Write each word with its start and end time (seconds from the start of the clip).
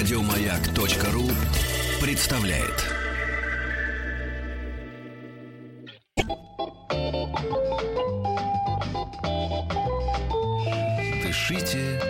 Радиомаяк.ру 0.00 1.28
представляет. 2.00 2.86
Дышите 11.22 12.00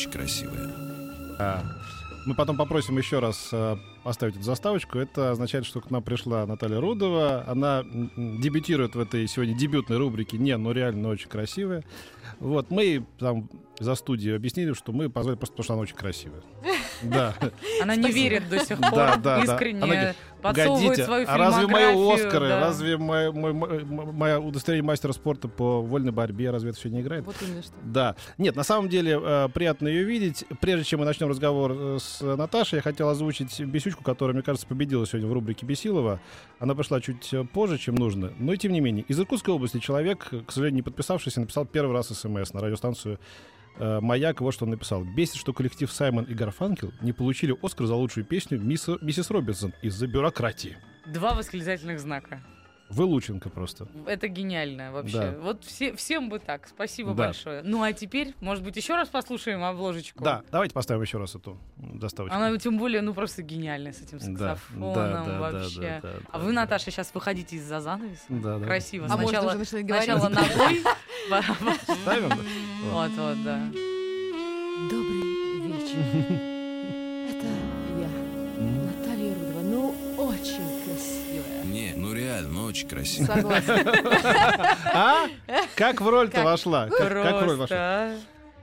очень 0.00 0.10
красивая. 0.10 0.70
А, 1.38 1.62
Мы 2.26 2.34
потом 2.34 2.56
попросим 2.56 2.96
еще 2.98 3.18
раз 3.18 3.50
э, 3.52 3.76
поставить 4.02 4.36
эту 4.36 4.44
заставочку. 4.44 4.98
Это 4.98 5.30
означает, 5.30 5.66
что 5.66 5.80
к 5.80 5.90
нам 5.90 6.02
пришла 6.02 6.46
Наталья 6.46 6.80
Рудова. 6.80 7.44
Она 7.46 7.84
дебютирует 7.84 8.94
в 8.94 9.00
этой 9.00 9.26
сегодня 9.26 9.54
дебютной 9.54 9.98
рубрике 9.98 10.38
«Не, 10.38 10.56
ну 10.56 10.72
реально 10.72 11.08
очень 11.08 11.28
красивая». 11.28 11.84
Вот, 12.38 12.70
мы 12.70 13.04
там 13.18 13.48
за 13.78 13.94
студию 13.94 14.36
объяснили, 14.36 14.72
что 14.72 14.92
мы 14.92 15.10
позвали 15.10 15.36
просто 15.36 15.54
потому, 15.54 15.64
что 15.64 15.72
она 15.74 15.82
очень 15.82 15.96
красивая. 15.96 16.42
Да. 17.02 17.34
Она 17.82 17.96
не 17.96 18.12
верит 18.12 18.50
до 18.50 18.62
сих 18.62 18.78
пор, 18.78 18.90
Да, 18.90 19.16
да, 19.16 19.42
да. 19.42 19.54
искренне 19.54 19.82
Она 19.82 19.94
говорит, 19.94 20.16
свою 21.04 21.26
а 21.26 21.38
разве 21.38 21.66
мои 21.66 22.14
Оскары, 22.14 22.48
да. 22.48 22.60
разве 22.60 22.98
мое, 22.98 23.32
мое- 23.32 24.38
удостоверение 24.38 24.86
мастера 24.86 25.12
спорта 25.12 25.48
по 25.48 25.80
вольной 25.80 26.12
борьбе, 26.12 26.50
разве 26.50 26.70
это 26.70 26.78
все 26.78 26.88
не 26.90 27.00
играет? 27.00 27.24
Вот 27.24 27.36
именно 27.40 27.62
что. 27.62 27.72
Да. 27.82 28.16
Нет, 28.36 28.56
на 28.56 28.64
самом 28.64 28.88
деле 28.88 29.18
э, 29.22 29.48
приятно 29.52 29.88
ее 29.88 30.04
видеть. 30.04 30.44
Прежде 30.60 30.84
чем 30.84 31.00
мы 31.00 31.06
начнем 31.06 31.28
разговор 31.28 31.72
э, 31.74 31.98
с 32.00 32.20
Наташей, 32.20 32.76
я 32.76 32.82
хотел 32.82 33.08
озвучить 33.08 33.58
бесючку, 33.90 34.04
которая, 34.04 34.34
мне 34.34 34.42
кажется, 34.42 34.66
победила 34.66 35.06
сегодня 35.06 35.28
в 35.28 35.32
рубрике 35.32 35.66
Бесилова. 35.66 36.20
Она 36.58 36.74
пришла 36.74 37.00
чуть 37.00 37.32
э, 37.32 37.44
позже, 37.44 37.78
чем 37.78 37.94
нужно. 37.94 38.32
Но 38.38 38.52
и 38.52 38.56
тем 38.56 38.72
не 38.72 38.80
менее. 38.80 39.04
Из 39.08 39.18
Иркутской 39.18 39.52
области 39.52 39.78
человек, 39.78 40.28
э, 40.32 40.40
к 40.40 40.52
сожалению, 40.52 40.76
не 40.76 40.82
подписавшийся, 40.82 41.40
написал 41.40 41.66
первый 41.66 41.92
раз 41.92 42.08
смс 42.08 42.52
на 42.52 42.60
радиостанцию 42.60 43.18
э, 43.78 44.00
«Маяк». 44.00 44.40
Вот 44.40 44.54
что 44.54 44.64
он 44.64 44.70
написал. 44.70 45.04
«Бесит, 45.04 45.36
что 45.36 45.52
коллектив 45.52 45.90
Саймон 45.90 46.24
и 46.24 46.34
Гарфанкел 46.34 46.92
не 47.00 47.12
получили 47.12 47.56
Оскар 47.62 47.86
за 47.86 47.94
лучшую 47.94 48.24
песню 48.24 48.58
«Мисс- 48.58 48.98
«Миссис 49.00 49.30
Робинсон» 49.30 49.74
из-за 49.82 50.06
бюрократии». 50.06 50.76
Два 51.06 51.34
восклицательных 51.34 51.98
знака. 51.98 52.42
Вы 52.90 53.04
Лученко 53.04 53.48
просто. 53.50 53.86
Это 54.06 54.26
гениально 54.28 54.92
вообще. 54.92 55.18
Да. 55.18 55.34
Вот 55.40 55.64
все, 55.64 55.94
всем 55.94 56.28
бы 56.28 56.38
так. 56.40 56.66
Спасибо 56.66 57.10
Да. 57.14 57.26
большое. 57.26 57.62
Ну 57.62 57.82
а 57.82 57.92
теперь, 57.92 58.34
может 58.40 58.64
быть, 58.64 58.76
еще 58.76 58.96
раз 58.96 59.08
послушаем 59.08 59.62
обложечку? 59.62 60.24
Да, 60.24 60.42
давайте 60.50 60.74
поставим 60.74 61.02
еще 61.02 61.18
раз 61.18 61.34
эту 61.36 61.56
доставочку. 61.76 62.36
Она 62.36 62.56
тем 62.58 62.78
более, 62.78 63.00
ну 63.00 63.14
просто 63.14 63.42
гениальная 63.42 63.92
с 63.92 64.00
этим 64.02 64.18
Да, 64.18 64.56
саксофоном 64.56 64.94
да, 64.94 65.24
да, 65.24 65.38
вообще. 65.40 65.80
да, 65.80 66.00
да, 66.02 66.12
да, 66.12 66.18
а 66.30 66.38
да, 66.38 66.44
вы, 66.44 66.46
да. 66.52 66.60
Наташа, 66.62 66.90
сейчас 66.90 67.10
выходите 67.14 67.56
из-за 67.56 67.80
занавеса. 67.80 68.24
Да, 68.28 68.58
да. 68.58 68.66
Красиво. 68.66 69.06
А 69.08 69.16
может, 69.16 69.30
Сначала, 69.30 69.48
уже 69.50 69.58
начинать 69.58 69.86
говорить? 69.86 70.04
сначала 70.10 70.28
ногой. 70.28 70.82
Ставим? 72.02 72.28
да? 72.28 72.36
Вот, 72.90 73.10
вот, 73.10 73.44
да. 73.44 73.68
Добрый 74.90 75.68
вечер. 75.68 76.40
очень 82.70 82.88
красивая. 82.88 83.36
Согласна. 83.36 83.94
А? 84.92 85.26
Как 85.76 86.00
в 86.00 86.08
роль-то 86.08 86.42
вошла? 86.44 86.88
Как, 86.88 87.10
в 87.10 87.12
роль 87.12 87.56
вошла? 87.56 87.56
Просто. 87.56 88.20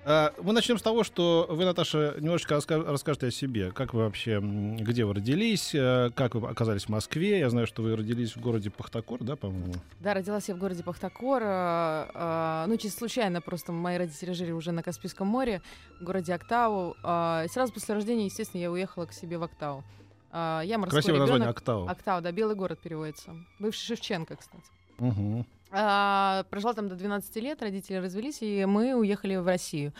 А, 0.09 0.33
Мы 0.41 0.53
начнем 0.53 0.77
с 0.77 0.81
того, 0.81 1.03
что 1.03 1.45
вы, 1.49 1.66
Наташа, 1.66 2.16
немножечко 2.17 2.55
расскажете 2.55 3.27
о 3.27 3.31
себе. 3.31 3.72
Как 3.73 3.94
вы 3.94 4.03
вообще, 4.05 4.39
где 4.42 5.04
вы 5.04 5.14
родились, 5.15 5.76
э, 5.76 6.11
как 6.15 6.36
вы 6.36 6.48
оказались 6.48 6.86
в 6.86 6.89
Москве. 6.89 7.39
Я 7.39 7.49
знаю, 7.49 7.67
что 7.67 7.81
вы 7.81 7.93
родились 7.93 8.33
в 8.36 8.39
городе 8.39 8.70
Пахтакор, 8.70 9.21
да, 9.21 9.36
по-моему? 9.36 9.73
Да, 9.99 10.14
родилась 10.14 10.48
я 10.48 10.55
в 10.55 10.60
городе 10.60 10.81
Пахтакор. 10.81 11.42
а, 11.45 12.10
а, 12.14 12.65
Ну, 12.67 12.77
чисто 12.77 12.99
случайно, 12.99 13.42
просто 13.42 13.73
мои 13.73 13.98
родители 13.98 14.31
жили 14.31 14.52
уже 14.54 14.71
на 14.71 14.81
Каспийском 14.81 15.27
море, 15.27 15.61
в 15.99 16.05
городе 16.05 16.33
Актау. 16.33 16.95
а, 17.04 17.43
И 17.45 17.49
сразу 17.49 17.73
после 17.73 17.95
рождения, 17.95 18.26
естественно, 18.27 18.61
я 18.61 18.71
уехала 18.71 19.08
к 19.08 19.11
себе 19.14 19.37
в 19.37 19.43
Актау. 19.43 19.83
А, 20.32 20.61
Я 20.61 20.77
морской 20.77 21.02
Красивое 21.02 21.20
название, 21.20 21.45
ребенок. 21.45 21.58
Октава. 21.58 21.92
Актау, 21.92 22.21
да, 22.21 22.32
белый 22.32 22.55
город 22.55 22.80
переводится. 22.80 23.36
Бывший 23.60 23.86
Шевченко, 23.86 24.36
кстати. 24.36 24.64
Мгм. 24.99 25.45
А, 25.71 26.43
прожила 26.49 26.73
там 26.73 26.88
до 26.89 26.95
12 26.95 27.36
лет, 27.38 27.61
родители 27.61 27.98
развелись, 27.98 28.42
и 28.42 28.66
мы 28.66 28.93
уехали 28.95 29.36
в 29.36 29.45
Россию 29.45 29.93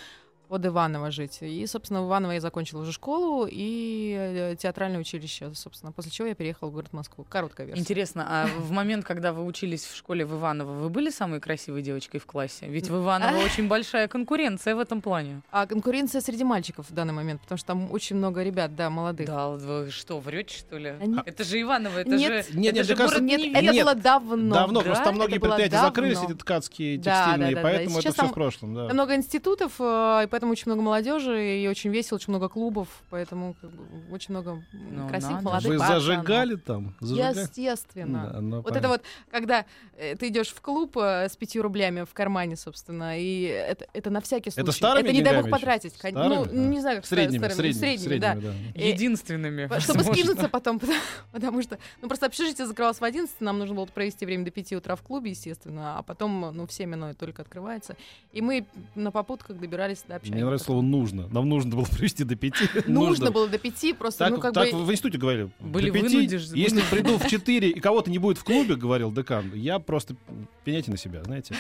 под 0.48 0.66
Иваново 0.66 1.12
жить. 1.12 1.40
И, 1.42 1.66
собственно, 1.68 2.04
в 2.04 2.08
Иваново 2.08 2.32
я 2.32 2.42
закончила 2.42 2.82
уже 2.82 2.92
школу 2.92 3.48
и 3.50 4.16
э, 4.18 4.56
театральное 4.58 5.00
училище, 5.00 5.52
собственно, 5.54 5.92
после 5.92 6.12
чего 6.12 6.28
я 6.28 6.36
переехала 6.36 6.70
в 6.70 6.74
город 6.74 6.94
Москву. 6.94 7.26
Короткая 7.30 7.68
версия. 7.68 7.82
Интересно, 7.82 8.26
а 8.28 8.48
в 8.60 8.72
момент, 8.72 9.06
когда 9.06 9.34
вы 9.34 9.46
учились 9.46 9.86
в 9.86 9.96
школе 9.96 10.26
в 10.26 10.34
Иваново, 10.38 10.74
вы 10.74 10.90
были 10.90 11.10
самой 11.10 11.40
красивой 11.40 11.82
девочкой 11.82 12.20
в 12.20 12.26
классе? 12.26 12.68
Ведь 12.68 12.90
в 12.90 12.96
Иваново 12.96 13.38
очень 13.46 13.68
большая 13.68 14.08
конкуренция 14.08 14.76
в 14.76 14.80
этом 14.80 15.02
плане. 15.02 15.42
А 15.52 15.66
конкуренция 15.68 16.22
среди 16.22 16.44
мальчиков 16.44 16.90
в 16.90 16.94
данный 16.94 17.14
момент, 17.14 17.42
потому 17.42 17.58
что 17.58 17.68
там 17.68 17.92
очень 17.92 18.16
много 18.16 18.44
ребят, 18.44 18.76
да, 18.76 18.90
молодых. 18.90 19.28
Да, 19.28 19.50
вы 19.50 19.92
что, 19.92 20.20
врете, 20.20 20.58
что 20.58 20.78
ли? 20.78 20.96
Они- 21.00 21.20
Это 21.26 21.44
же 21.44 21.62
Иваново, 21.62 22.00
это 22.00 22.10
Нет. 22.10 22.48
же, 22.48 22.58
Нет, 22.58 22.70
это 22.70 22.78
нет, 22.78 22.86
же 22.86 22.96
кажется, 22.96 23.20
город 23.20 23.30
Нет, 23.30 23.56
это 23.56 23.74
Нет, 23.74 23.84
было 23.84 23.96
давно. 23.96 24.56
Давно, 24.56 24.80
да, 24.80 24.86
просто 24.86 25.04
там 25.04 25.16
многие 25.16 25.40
предприятия 25.40 25.72
давно. 25.72 25.90
закрылись, 25.90 26.20
эти 26.24 26.34
ткацкие, 26.34 26.98
текстильные, 26.98 27.38
да, 27.38 27.50
да, 27.50 27.56
да. 27.56 27.62
поэтому 27.62 28.00
это 28.00 28.14
все 28.14 28.28
в 28.28 28.34
прошлом, 28.34 28.76
да. 28.76 28.94
Много 28.94 29.16
институтов, 29.16 29.74
э, 29.80 30.22
и 30.24 30.28
поэтому 30.38 30.52
очень 30.52 30.66
много 30.68 30.84
молодежи, 30.84 31.62
и 31.64 31.68
очень 31.68 31.90
весело, 31.90 32.18
очень 32.18 32.30
много 32.30 32.48
клубов, 32.48 32.88
поэтому 33.10 33.56
как 33.60 33.72
бы, 33.72 33.84
очень 34.14 34.36
много 34.36 34.64
Ну, 34.72 35.08
красивых 35.10 35.34
надо 35.38 35.46
молодых 35.46 35.72
Вы 35.72 35.78
пацанов. 35.80 36.04
зажигали 36.04 36.56
там? 36.56 36.96
Зажигали? 37.00 37.40
Естественно. 37.40 38.30
Да, 38.34 38.42
ну, 38.42 38.56
Вот 38.58 38.66
понятно. 38.66 38.78
это 38.80 38.88
вот, 38.90 39.02
когда 39.32 39.66
э, 39.98 40.16
ты 40.16 40.28
идешь 40.28 40.50
в 40.50 40.62
клуб 40.62 40.96
э, 40.98 41.28
с 41.28 41.36
пятью 41.36 41.64
рублями 41.64 42.04
в 42.04 42.14
кармане, 42.14 42.56
собственно, 42.56 43.20
и 43.20 43.42
это, 43.46 43.88
это 43.94 44.12
на 44.12 44.22
всякий 44.22 44.52
случай. 44.52 44.62
Это 44.62 44.72
старыми 44.72 45.10
не 45.10 45.24
дай 45.24 45.42
бог 45.42 45.50
потратить. 45.50 45.98
кон- 45.98 46.12
Старыми? 46.12 46.36
Ну, 46.36 46.44
А. 46.44 46.48
не 46.54 46.80
знаю, 46.82 46.98
как 46.98 47.06
Средними, 47.08 47.48
старыми, 47.48 47.72
средними, 47.72 47.98
средними, 47.98 48.20
да. 48.20 48.32
средними, 48.34 48.72
да. 48.76 48.80
Э, 48.80 48.88
Единственными. 48.90 49.66
Чтобы 49.80 49.98
возможно. 50.00 50.14
скинуться 50.14 50.50
потом, 50.50 50.80
потому, 50.80 51.00
потому 51.32 51.62
что, 51.64 51.80
ну, 52.04 52.08
просто 52.10 52.28
общежитие 52.28 52.68
закрывалось 52.68 53.00
в 53.00 53.04
11, 53.04 53.42
нам 53.42 53.58
нужно 53.58 53.74
было 53.74 53.86
провести 53.88 54.24
время 54.28 54.46
до 54.46 54.52
5 54.52 54.74
утра 54.74 54.96
в 54.96 55.02
клубе, 55.02 55.32
естественно, 55.32 55.98
а 55.98 56.04
потом, 56.04 56.52
ну, 56.54 56.68
в 56.68 56.72
7 56.72 56.94
оно 56.94 57.14
только 57.16 57.42
открывается. 57.42 57.96
И 58.34 58.42
мы 58.42 58.68
на 58.94 59.10
попутках 59.12 59.58
добирались 59.58 60.04
до 60.08 60.16
общаги. 60.28 60.36
Мне 60.36 60.46
нравится 60.46 60.66
слово 60.66 60.82
«нужно». 60.82 61.28
Нам 61.28 61.50
нужно 61.50 61.76
было 61.76 61.86
привести 61.98 62.24
до 62.24 62.36
пяти. 62.36 62.70
Нужно 62.86 63.32
было 63.32 63.48
до 63.48 63.58
5, 63.58 63.98
просто, 63.98 64.20
Так, 64.20 64.32
ну, 64.32 64.40
как 64.40 64.54
так 64.54 64.72
бы... 64.72 64.84
в 64.84 64.92
институте 64.92 65.18
говорили. 65.18 65.50
Были 65.60 65.90
до 65.90 66.00
пяти. 66.00 66.28
вынуждены. 66.28 66.58
Если 66.58 66.82
приду 66.90 67.18
в 67.18 67.28
4 67.30 67.70
и 67.70 67.80
кого-то 67.80 68.12
не 68.12 68.18
будет 68.18 68.38
в 68.38 68.44
клубе, 68.44 68.76
говорил 68.76 69.12
декан, 69.12 69.52
я 69.54 69.80
просто 69.80 70.16
пеняйте 70.64 70.92
на 70.92 70.98
себя, 70.98 71.24
знаете. 71.24 71.56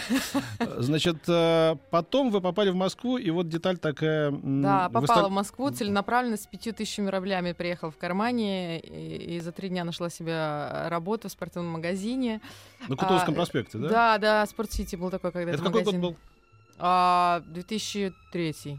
Значит, 0.77 1.17
э, 1.27 1.75
потом 1.89 2.29
вы 2.29 2.41
попали 2.41 2.69
в 2.69 2.75
Москву, 2.75 3.17
и 3.17 3.29
вот 3.29 3.49
деталь 3.49 3.77
такая... 3.77 4.31
Да, 4.31 4.87
вы 4.87 4.93
попала 4.93 5.19
стали- 5.19 5.29
в 5.29 5.33
Москву 5.33 5.69
целенаправленно 5.69 6.37
с 6.37 6.45
пятью 6.45 6.73
тысячами 6.73 7.09
рублями 7.09 7.53
приехала 7.53 7.91
в 7.91 7.97
кармане 7.97 8.79
и, 8.79 9.37
и 9.37 9.39
за 9.39 9.51
три 9.51 9.69
дня 9.69 9.83
нашла 9.83 10.09
себе 10.09 10.87
работу 10.89 11.29
в 11.29 11.31
спортивном 11.31 11.71
магазине. 11.71 12.41
На 12.87 12.95
Кутузовском 12.95 13.33
а, 13.33 13.37
проспекте, 13.37 13.77
да? 13.77 13.89
Да, 13.89 14.17
да, 14.17 14.45
Спортсити 14.45 14.95
был 14.95 15.09
такой 15.09 15.31
когда 15.31 15.51
Это 15.51 15.63
какой 15.63 15.83
год 15.83 15.95
был? 15.95 16.15
А, 16.77 17.41
2003. 17.47 18.77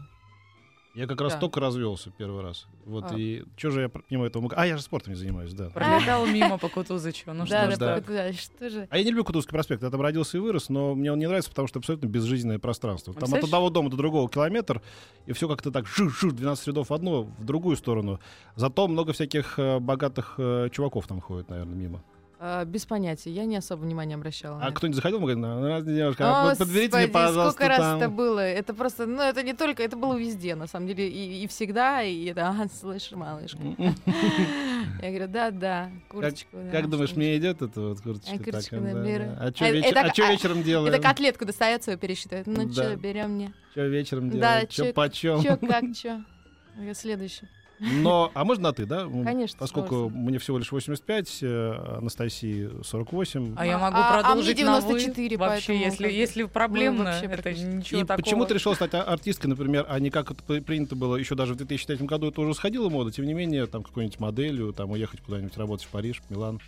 Я 0.95 1.05
как 1.05 1.21
раз 1.21 1.33
Да. 1.33 1.39
только 1.39 1.59
развелся 1.59 2.09
первый 2.09 2.41
раз. 2.41 2.67
Вот, 2.83 3.05
А. 3.11 3.15
и 3.15 3.43
что 3.55 3.69
же 3.69 3.81
я 3.83 3.91
мимо 4.09 4.25
этого... 4.25 4.49
А, 4.55 4.65
я 4.65 4.75
же 4.75 4.81
спортом 4.83 5.13
не 5.13 5.19
занимаюсь, 5.19 5.53
да. 5.53 5.69
Пролетал 5.69 6.25
мимо 6.25 6.57
по 6.57 6.67
Кутузычу. 6.67 7.31
Ну 7.31 7.45
да, 7.45 7.71
что 7.71 8.01
да, 8.01 8.33
что 8.33 8.69
же? 8.69 8.87
А 8.89 8.97
я 8.97 9.03
не 9.03 9.11
люблю 9.11 9.23
Кутузовский 9.23 9.51
проспект. 9.51 9.83
Я 9.83 9.91
там 9.91 10.01
родился 10.01 10.37
и 10.37 10.39
вырос, 10.41 10.67
но 10.69 10.95
мне 10.95 11.11
он 11.11 11.19
не 11.19 11.27
нравится, 11.27 11.51
потому 11.51 11.67
что 11.67 11.79
абсолютно 11.79 12.07
безжизненное 12.07 12.57
пространство. 12.59 13.13
Там 13.13 13.33
от 13.33 13.43
одного 13.43 13.69
дома 13.69 13.89
до 13.89 13.97
другого 13.97 14.27
километр, 14.29 14.81
и 15.27 15.33
все 15.33 15.47
как-то 15.47 15.71
так 15.71 15.85
шу-шу, 15.87 16.31
12 16.31 16.67
рядов 16.67 16.89
в 16.89 16.93
одну, 16.93 17.23
в 17.37 17.45
другую 17.45 17.77
сторону. 17.77 18.19
Зато 18.55 18.87
много 18.87 19.13
всяких 19.13 19.59
э, 19.59 19.79
богатых 19.79 20.35
э, 20.37 20.69
чуваков 20.71 21.05
там 21.07 21.21
ходит, 21.21 21.49
наверное, 21.49 21.75
мимо. 21.75 22.03
А, 22.41 22.63
без 22.63 22.85
понятия, 22.85 23.31
я 23.31 23.43
не 23.43 23.57
особо 23.57 23.81
внимания 23.81 24.15
обращала. 24.15 24.59
А 24.61 24.67
это. 24.67 24.75
кто-нибудь 24.75 24.95
заходил 24.95 25.17
в 25.17 25.21
магазин? 25.23 25.43
«А, 25.43 25.57
здравствуйте, 25.59 25.97
девушка, 25.97 26.23
О, 26.51 26.55
подберите 26.55 26.95
мне, 26.95 27.07
господи, 27.07 27.11
пожалуйста, 27.11 27.51
сколько 27.51 27.67
раз 27.67 27.77
там». 27.79 27.97
это 27.97 28.09
было. 28.09 28.39
Это 28.39 28.73
просто, 28.73 29.05
ну, 29.07 29.21
это 29.21 29.43
не 29.43 29.53
только, 29.53 29.83
это 29.83 29.97
было 29.97 30.17
везде, 30.17 30.55
на 30.55 30.65
самом 30.65 30.87
деле, 30.87 31.09
и, 31.09 31.43
и 31.43 31.47
всегда, 31.47 32.01
и 32.01 32.25
это, 32.27 32.47
а, 32.47 32.67
слышь, 32.69 33.11
малышка. 33.11 33.57
Я 35.01 35.09
говорю, 35.09 35.27
да, 35.27 35.51
да, 35.51 35.91
курточку. 36.07 36.49
да, 36.53 36.71
Как 36.71 36.89
думаешь, 36.89 37.13
мне 37.17 37.37
идет 37.37 37.61
эта 37.61 37.81
вот 37.81 37.99
курточка? 37.99 38.35
А, 38.35 38.61
да, 38.71 38.79
наберу. 38.93 39.25
да. 39.25 39.37
А 39.41 39.51
что 39.53 39.65
А, 39.65 39.67
это- 39.67 39.99
а, 39.99 40.31
вечером 40.31 40.63
делаем? 40.63 40.93
Это 40.93 41.03
котлетку 41.03 41.43
достается, 41.45 41.97
пересчитывает. 41.97 42.47
Ну 42.47 42.65
Да. 42.67 42.71
что, 42.71 42.95
берем 42.95 43.31
мне. 43.31 43.53
Что 43.71 43.85
вечером 43.87 44.29
Да, 44.29 44.35
делаем? 44.37 44.67
Что 44.69 44.85
чё- 44.85 44.93
почем? 44.93 45.43
Чё, 45.43 45.57
как, 45.57 45.83
говорю, 46.77 46.93
Следующий. 46.93 47.47
Но, 47.79 48.29
а 48.33 48.43
можно 48.43 48.65
на 48.65 48.73
ты, 48.73 48.85
да? 48.85 49.05
Конечно, 49.23 49.57
Поскольку 49.57 49.95
удовольствием. 49.95 50.25
мне 50.25 50.39
всего 50.39 50.57
лишь 50.57 50.69
85, 50.71 51.39
э, 51.43 51.95
Анастасии 51.99 52.69
48. 52.83 53.55
А 53.57 53.65
я 53.65 53.77
А- 53.77 53.79
могу 53.79 53.97
а- 53.97 53.99
а 53.99 54.11
мне 54.13 54.21
продолжить 54.23 54.61
на 54.65 54.75
вы 54.75 54.81
94, 54.81 55.37
вообще, 55.37 55.67
поэтому 55.67 55.85
если, 55.85 56.11
если 56.11 56.43
проблемно, 56.43 57.03
вообще 57.05 57.25
это 57.27 57.41
практически- 57.41 57.67
ничего 57.73 58.01
И 58.01 58.03
такого. 58.03 58.21
почему 58.23 58.45
ты 58.45 58.53
решила 58.55 58.73
стать 58.73 58.93
а- 58.95 59.03
артисткой, 59.03 59.49
например, 59.51 59.85
а 59.87 59.97
не 59.99 60.09
как 60.09 60.31
это 60.31 60.43
при- 60.43 60.59
принято 60.59 60.95
было 60.97 61.15
еще 61.15 61.35
даже 61.35 61.53
в 61.53 61.57
2003 61.57 62.05
году, 62.05 62.27
это 62.27 62.41
уже 62.41 62.53
сходила 62.53 62.89
мода, 62.89 63.11
тем 63.11 63.25
не 63.25 63.33
менее, 63.33 63.65
там 63.65 63.83
какой-нибудь 63.83 64.19
моделью, 64.19 64.73
там 64.73 64.91
уехать 64.91 65.21
куда-нибудь 65.21 65.55
работать 65.57 65.85
в 65.85 65.89
Париж, 65.89 66.21
Милан. 66.29 66.59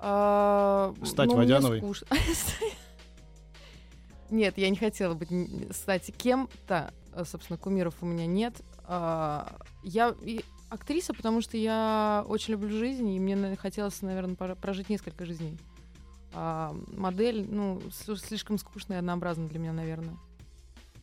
А, 0.00 0.94
Стать 1.04 1.28
ну, 1.28 1.36
Водяновой? 1.36 1.82
Нет, 4.30 4.58
я 4.58 4.68
не 4.70 4.76
хотела 4.76 5.14
быть, 5.14 5.28
стать 5.74 6.12
кем-то. 6.16 6.92
Собственно, 7.24 7.56
кумиров 7.58 7.94
у 8.02 8.06
меня 8.06 8.26
нет. 8.26 8.54
А, 8.88 9.54
Я 9.84 10.14
актриса, 10.70 11.14
потому 11.14 11.40
что 11.40 11.56
я 11.56 12.24
очень 12.26 12.52
люблю 12.52 12.70
жизнь, 12.70 13.08
и 13.10 13.20
мне 13.20 13.56
хотелось, 13.56 14.02
наверное, 14.02 14.34
прожить 14.34 14.88
несколько 14.88 15.24
жизней. 15.24 15.58
А 16.32 16.74
модель, 16.96 17.46
ну, 17.48 17.80
слишком 17.90 18.58
скучная 18.58 18.96
и 18.96 19.00
однообразна 19.00 19.48
для 19.48 19.58
меня, 19.58 19.72
наверное. 19.72 20.16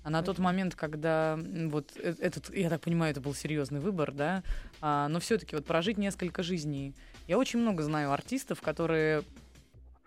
А 0.03 0.11
на 0.11 0.21
тот 0.21 0.37
момент, 0.37 0.75
когда 0.75 1.39
вот 1.71 1.93
э- 1.95 2.13
этот, 2.19 2.55
я 2.55 2.69
так 2.69 2.81
понимаю, 2.81 3.11
это 3.11 3.21
был 3.21 3.33
серьезный 3.33 3.79
выбор, 3.79 4.11
да, 4.11 4.43
а, 4.81 5.07
но 5.07 5.19
все-таки 5.19 5.55
вот 5.55 5.65
прожить 5.65 5.97
несколько 5.97 6.43
жизней. 6.43 6.93
Я 7.27 7.39
очень 7.39 7.59
много 7.59 7.81
знаю 7.81 8.11
артистов, 8.11 8.61
которые, 8.61 9.23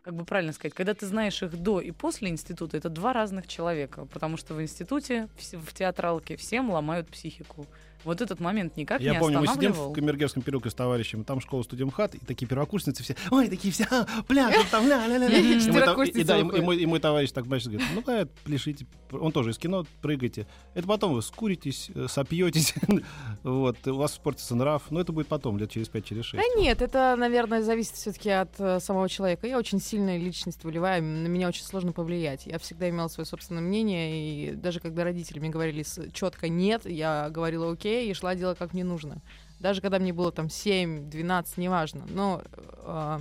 как 0.09 0.15
бы 0.15 0.25
правильно 0.25 0.55
сказать, 0.55 0.73
когда 0.73 0.95
ты 0.95 1.05
знаешь 1.05 1.43
их 1.43 1.63
до 1.63 1.81
и 1.81 1.91
после 1.91 2.31
института, 2.31 2.79
это 2.79 2.89
два 2.89 3.13
разных 3.13 3.47
человека, 3.47 4.07
потому 4.07 4.39
что 4.39 4.55
в 4.55 4.63
институте, 4.63 5.29
в, 5.37 5.75
театралке 5.75 6.37
всем 6.37 6.71
ломают 6.71 7.11
психику. 7.11 7.67
Вот 8.05 8.21
этот 8.21 8.41
момент 8.41 8.77
никак 8.77 9.01
Я 9.01 9.15
не 9.15 9.19
помню, 9.19 9.41
мы 9.41 9.49
сидим 9.49 9.73
в 9.73 9.93
Камергерском 9.93 10.43
переулке 10.43 10.71
с 10.71 10.75
товарищем, 10.75 11.25
там 11.25 11.41
школа 11.41 11.63
студентхат, 11.63 12.15
и 12.15 12.19
такие 12.19 12.47
первокурсницы 12.47 13.03
все, 13.03 13.17
ой, 13.31 13.49
такие 13.49 13.73
все, 13.73 13.87
а, 13.91 14.07
пляшут 14.27 14.69
там, 14.71 14.85
мой 14.85 14.99
та- 14.99 15.61
Четверокурсницы 15.61 16.81
И 16.81 16.87
мой 16.87 17.01
товарищ 17.01 17.33
так, 17.33 17.47
значит, 17.47 17.69
говорит, 17.69 17.89
ну, 17.95 18.03
да, 18.07 18.29
пляшите, 18.45 18.87
он 19.11 19.33
тоже 19.33 19.51
из 19.51 19.59
кино, 19.59 19.85
прыгайте. 20.01 20.47
Это 20.75 20.87
потом 20.87 21.15
вы 21.15 21.23
скуритесь, 21.23 21.91
э, 21.95 22.07
сопьетесь, 22.09 22.75
вот, 23.43 23.77
у 23.87 23.97
вас 23.97 24.13
испортится 24.13 24.55
нрав, 24.55 24.91
но 24.91 25.01
это 25.01 25.13
будет 25.13 25.27
потом, 25.27 25.59
лет 25.59 25.71
через 25.71 25.89
пять, 25.89 26.05
через 26.05 26.25
шесть. 26.25 26.43
Да 26.43 26.61
нет, 26.61 26.81
это, 26.83 27.17
наверное, 27.17 27.63
зависит 27.63 27.95
все-таки 27.95 28.31
от 28.31 28.51
э, 28.59 28.79
самого 28.81 29.09
человека. 29.09 29.47
Я 29.47 29.59
очень 29.59 29.81
сильная 29.81 30.19
личность 30.19 30.63
волевая, 30.63 31.01
на 31.01 31.27
меня 31.27 31.49
очень 31.49 31.65
сложно 31.65 31.93
повлиять. 31.93 32.47
Я 32.47 32.59
всегда 32.59 32.89
имела 32.89 33.09
свое 33.09 33.27
собственное 33.27 33.63
мнение, 33.63 34.53
и 34.53 34.55
даже 34.55 34.81
когда 34.81 35.05
родители 35.05 35.41
мне 35.41 35.51
говорили 35.51 35.85
четко 36.13 36.49
нет, 36.49 36.87
я 36.87 37.29
говорила 37.31 37.73
окей 37.73 37.88
и 37.89 38.15
шла 38.15 38.35
делать 38.35 38.59
как 38.59 38.73
мне 38.75 38.85
нужно. 38.85 39.23
Даже 39.61 39.81
когда 39.81 39.99
мне 39.99 40.13
было 40.13 40.31
там 40.31 40.51
7, 40.51 41.11
12, 41.11 41.57
неважно. 41.59 42.07
Но 42.09 42.43
э, 42.63 43.19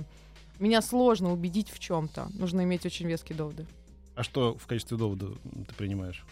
меня 0.58 0.82
сложно 0.82 1.32
убедить 1.32 1.70
в 1.70 1.78
чем-то. 1.78 2.28
Нужно 2.34 2.62
иметь 2.62 2.86
очень 2.86 3.06
веские 3.06 3.36
доводы. 3.36 3.66
А 4.14 4.22
что 4.22 4.56
в 4.56 4.66
качестве 4.66 4.96
довода 4.96 5.28
ты 5.68 5.74
принимаешь? 5.74 6.24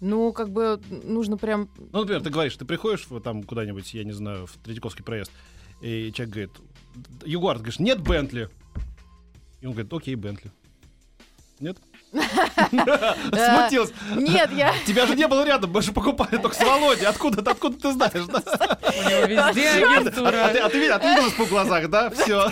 Ну, 0.00 0.32
как 0.32 0.50
бы 0.50 0.80
нужно 0.90 1.36
прям... 1.36 1.68
Ну, 1.78 2.00
например, 2.00 2.22
ты 2.22 2.30
говоришь, 2.30 2.56
ты 2.56 2.64
приходишь 2.64 3.06
там 3.22 3.44
куда-нибудь, 3.44 3.94
я 3.94 4.02
не 4.02 4.12
знаю, 4.12 4.46
в 4.46 4.56
Третьяковский 4.64 5.04
проезд, 5.04 5.30
и 5.80 6.10
человек 6.12 6.34
говорит, 6.34 6.50
Егор, 7.24 7.56
ты 7.56 7.60
говоришь, 7.60 7.78
нет 7.78 8.00
Бентли. 8.00 8.48
И 9.60 9.66
он 9.66 9.72
говорит, 9.72 9.92
окей, 9.92 10.14
Бентли. 10.16 10.50
Нет? 11.60 11.78
Смутился. 12.72 13.92
Нет, 14.14 14.50
я... 14.52 14.74
Тебя 14.86 15.06
же 15.06 15.14
не 15.16 15.26
было 15.26 15.44
рядом, 15.44 15.70
мы 15.70 15.82
же 15.82 15.92
покупали 15.92 16.36
только 16.36 16.54
с 16.56 16.60
Володей. 16.60 17.06
Откуда, 17.06 17.42
ты- 17.42 17.50
откуда 17.50 17.78
ты 17.80 17.92
знаешь? 17.92 18.12
У 18.14 18.18
него 19.08 19.26
везде 19.26 19.38
А 19.40 19.52
ты, 19.52 19.66
агентура. 19.82 20.44
а 20.44 20.68
ты 20.68 20.78
видел, 20.78 20.94
а 20.94 20.98
ты 20.98 21.08
видел 21.08 21.28
испуг 21.28 21.46
в 21.46 21.50
глазах, 21.50 21.88
да? 21.88 22.10
Все. 22.10 22.50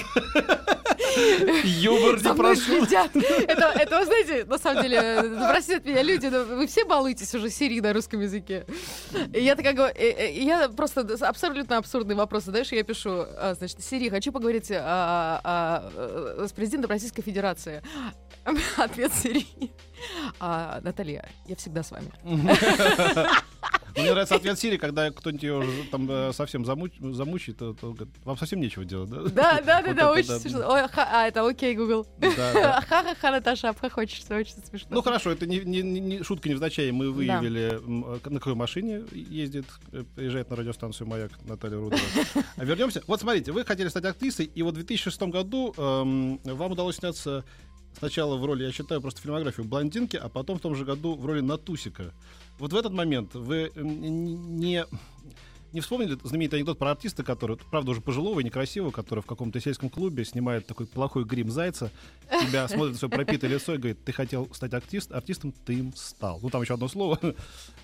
Юмор 1.65 2.23
не 2.23 2.35
прошел. 2.35 2.85
Это, 2.85 3.73
это, 3.77 4.05
знаете, 4.05 4.45
на 4.45 4.59
самом 4.59 4.83
деле, 4.83 4.99
э, 4.99 5.49
простят 5.49 5.85
меня 5.85 6.03
люди, 6.03 6.27
но 6.27 6.45
вы 6.45 6.67
все 6.67 6.85
балуетесь 6.85 7.35
уже 7.35 7.51
серии 7.51 7.81
на 7.81 7.93
русском 7.93 8.21
языке. 8.21 8.67
И 9.33 9.41
я 9.41 9.57
такая 9.57 9.75
говорю, 9.75 9.95
э, 9.97 10.11
э, 10.11 10.33
я 10.43 10.69
просто 10.69 11.07
абсолютно 11.21 11.77
абсурдные 11.79 12.17
вопросы, 12.17 12.51
знаешь, 12.51 12.73
я 12.73 12.83
пишу, 12.83 13.11
а, 13.11 13.55
значит, 13.55 13.83
Сири, 13.83 14.09
хочу 14.09 14.33
поговорить 14.33 14.71
а, 14.71 15.41
а, 15.45 15.91
э, 15.95 16.47
с 16.49 16.53
президентом 16.53 16.91
Российской 16.91 17.23
Федерации. 17.23 17.83
Ответ 18.77 19.13
Сири. 19.13 19.47
А, 20.39 20.81
Наталья, 20.83 21.29
я 21.47 21.57
всегда 21.57 21.83
с 21.83 21.91
вами. 21.91 22.11
Мне 23.97 24.11
нравится 24.11 24.37
ответ 24.37 24.59
Сири, 24.59 24.77
когда 24.77 25.11
кто-нибудь 25.11 25.43
ее 25.43 25.65
там 25.91 26.11
э, 26.11 26.33
совсем 26.33 26.65
замуч- 26.65 27.15
замучит, 27.15 27.59
то 27.59 27.77
вам 28.25 28.37
совсем 28.37 28.61
нечего 28.61 28.85
делать, 28.85 29.11
да? 29.11 29.23
Да, 29.23 29.61
да, 29.61 29.83
да, 29.83 29.93
да, 29.95 30.13
очень 30.13 30.25
смешно. 30.25 30.89
А, 30.97 31.27
это 31.27 31.47
окей, 31.47 31.75
Google. 31.75 32.07
Ха-ха-ха, 32.21 33.31
Наташа, 33.31 33.71
обхохочешься, 33.71 34.37
очень 34.37 34.55
смешно. 34.65 34.89
Ну 34.91 35.03
хорошо, 35.03 35.31
это 35.31 35.47
не, 35.47 36.23
шутка 36.23 36.49
невзначай. 36.49 36.91
Мы 36.91 37.11
выявили, 37.11 37.79
э, 37.81 38.29
на 38.29 38.39
какой 38.39 38.55
машине 38.55 39.03
ездит, 39.13 39.67
э, 39.93 40.05
приезжает 40.15 40.51
на 40.51 40.57
радиостанцию 40.57 41.09
«Маяк» 41.09 41.33
Наталья 41.45 41.77
Рудова. 41.77 42.01
А 42.57 42.65
вернемся. 42.65 43.03
Вот 43.07 43.21
смотрите, 43.21 43.53
вы 43.53 43.65
хотели 43.65 43.89
стать 43.89 44.05
актрисой, 44.05 44.47
и 44.47 44.63
вот 44.63 44.73
в 44.73 44.75
2006 44.75 45.23
году 45.23 45.73
эм, 45.77 46.39
вам 46.45 46.73
удалось 46.73 46.97
сняться 46.97 47.45
сначала 47.99 48.37
в 48.37 48.45
роли, 48.45 48.65
я 48.65 48.73
считаю, 48.73 49.01
просто 49.01 49.21
фильмографию 49.21 49.67
«Блондинки», 49.67 50.17
а 50.17 50.29
потом 50.29 50.59
в 50.59 50.61
том 50.61 50.75
же 50.75 50.85
году 50.85 51.15
в 51.15 51.25
роли 51.27 51.41
Натусика. 51.41 52.13
Вот 52.61 52.73
в 52.73 52.77
этот 52.77 52.93
момент 52.93 53.35
вы 53.35 53.73
н- 53.75 54.57
не... 54.57 54.85
Не 55.73 55.81
вспомнили 55.81 56.19
знаменитый 56.25 56.59
анекдот 56.59 56.79
про 56.81 56.91
артиста, 56.91 57.23
который, 57.23 57.57
правда, 57.57 57.93
уже 57.93 58.01
пожилого 58.01 58.41
и 58.41 58.43
некрасивого, 58.43 58.91
который 58.91 59.21
в 59.21 59.27
каком-то 59.27 59.61
сельском 59.61 59.89
клубе 59.89 60.25
снимает 60.25 60.67
такой 60.67 60.87
плохой 60.87 61.25
грим 61.25 61.49
зайца, 61.49 61.93
тебя 62.29 62.67
смотрит 62.67 62.95
на 62.95 62.99
свое 62.99 63.13
пропитое 63.13 63.49
лицо 63.49 63.75
и 63.75 63.79
говорит, 63.79 64.03
ты 64.05 64.11
хотел 64.11 64.53
стать 64.53 64.75
артист, 64.75 65.13
артистом, 65.13 65.53
ты 65.65 65.75
им 65.75 65.93
стал. 65.95 66.41
Ну, 66.43 66.51
там 66.51 66.63
еще 66.63 66.75
одно 66.75 66.89
слово. 66.89 67.21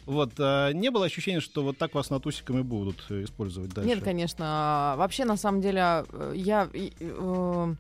Вот. 0.04 0.32
а 0.38 0.72
не 0.72 0.90
было 0.90 1.06
ощущения, 1.06 1.38
что 1.38 1.62
вот 1.62 1.78
так 1.78 1.94
вас 1.94 2.10
натусиками 2.10 2.62
будут 2.62 3.04
э, 3.08 3.22
использовать 3.22 3.72
дальше? 3.72 3.88
Нет, 3.88 4.02
конечно. 4.02 4.44
А, 4.44 4.96
Вообще, 4.96 5.24
на 5.24 5.36
самом 5.36 5.60
деле, 5.60 6.04
э, 6.10 6.32
я 6.34 6.68
и, 6.72 6.92
э, 6.98 7.74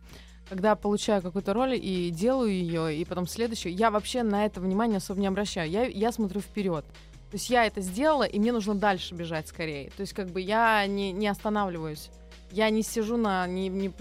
когда 0.48 0.76
получаю 0.76 1.22
какую-то 1.22 1.52
роль 1.52 1.74
и 1.74 2.10
делаю 2.10 2.50
ее, 2.52 2.94
и 2.96 3.04
потом 3.04 3.26
следующую, 3.26 3.74
я 3.74 3.90
вообще 3.90 4.22
на 4.22 4.46
это 4.46 4.60
внимание 4.60 4.98
особо 4.98 5.20
не 5.20 5.26
обращаю. 5.26 5.70
Я, 5.70 5.84
я 5.84 6.12
смотрю 6.12 6.40
вперед. 6.40 6.84
То 7.30 7.34
есть 7.34 7.50
я 7.50 7.66
это 7.66 7.80
сделала, 7.80 8.22
и 8.22 8.38
мне 8.38 8.52
нужно 8.52 8.74
дальше 8.76 9.14
бежать 9.14 9.48
скорее. 9.48 9.90
То 9.96 10.02
есть 10.02 10.12
как 10.12 10.28
бы 10.28 10.40
я 10.40 10.86
не, 10.86 11.12
не 11.12 11.26
останавливаюсь. 11.26 12.10
Я 12.52 12.70
не 12.70 12.82
сижу 12.82 13.16
на, 13.16 13.44
не, 13.48 13.68
не- 13.68 13.92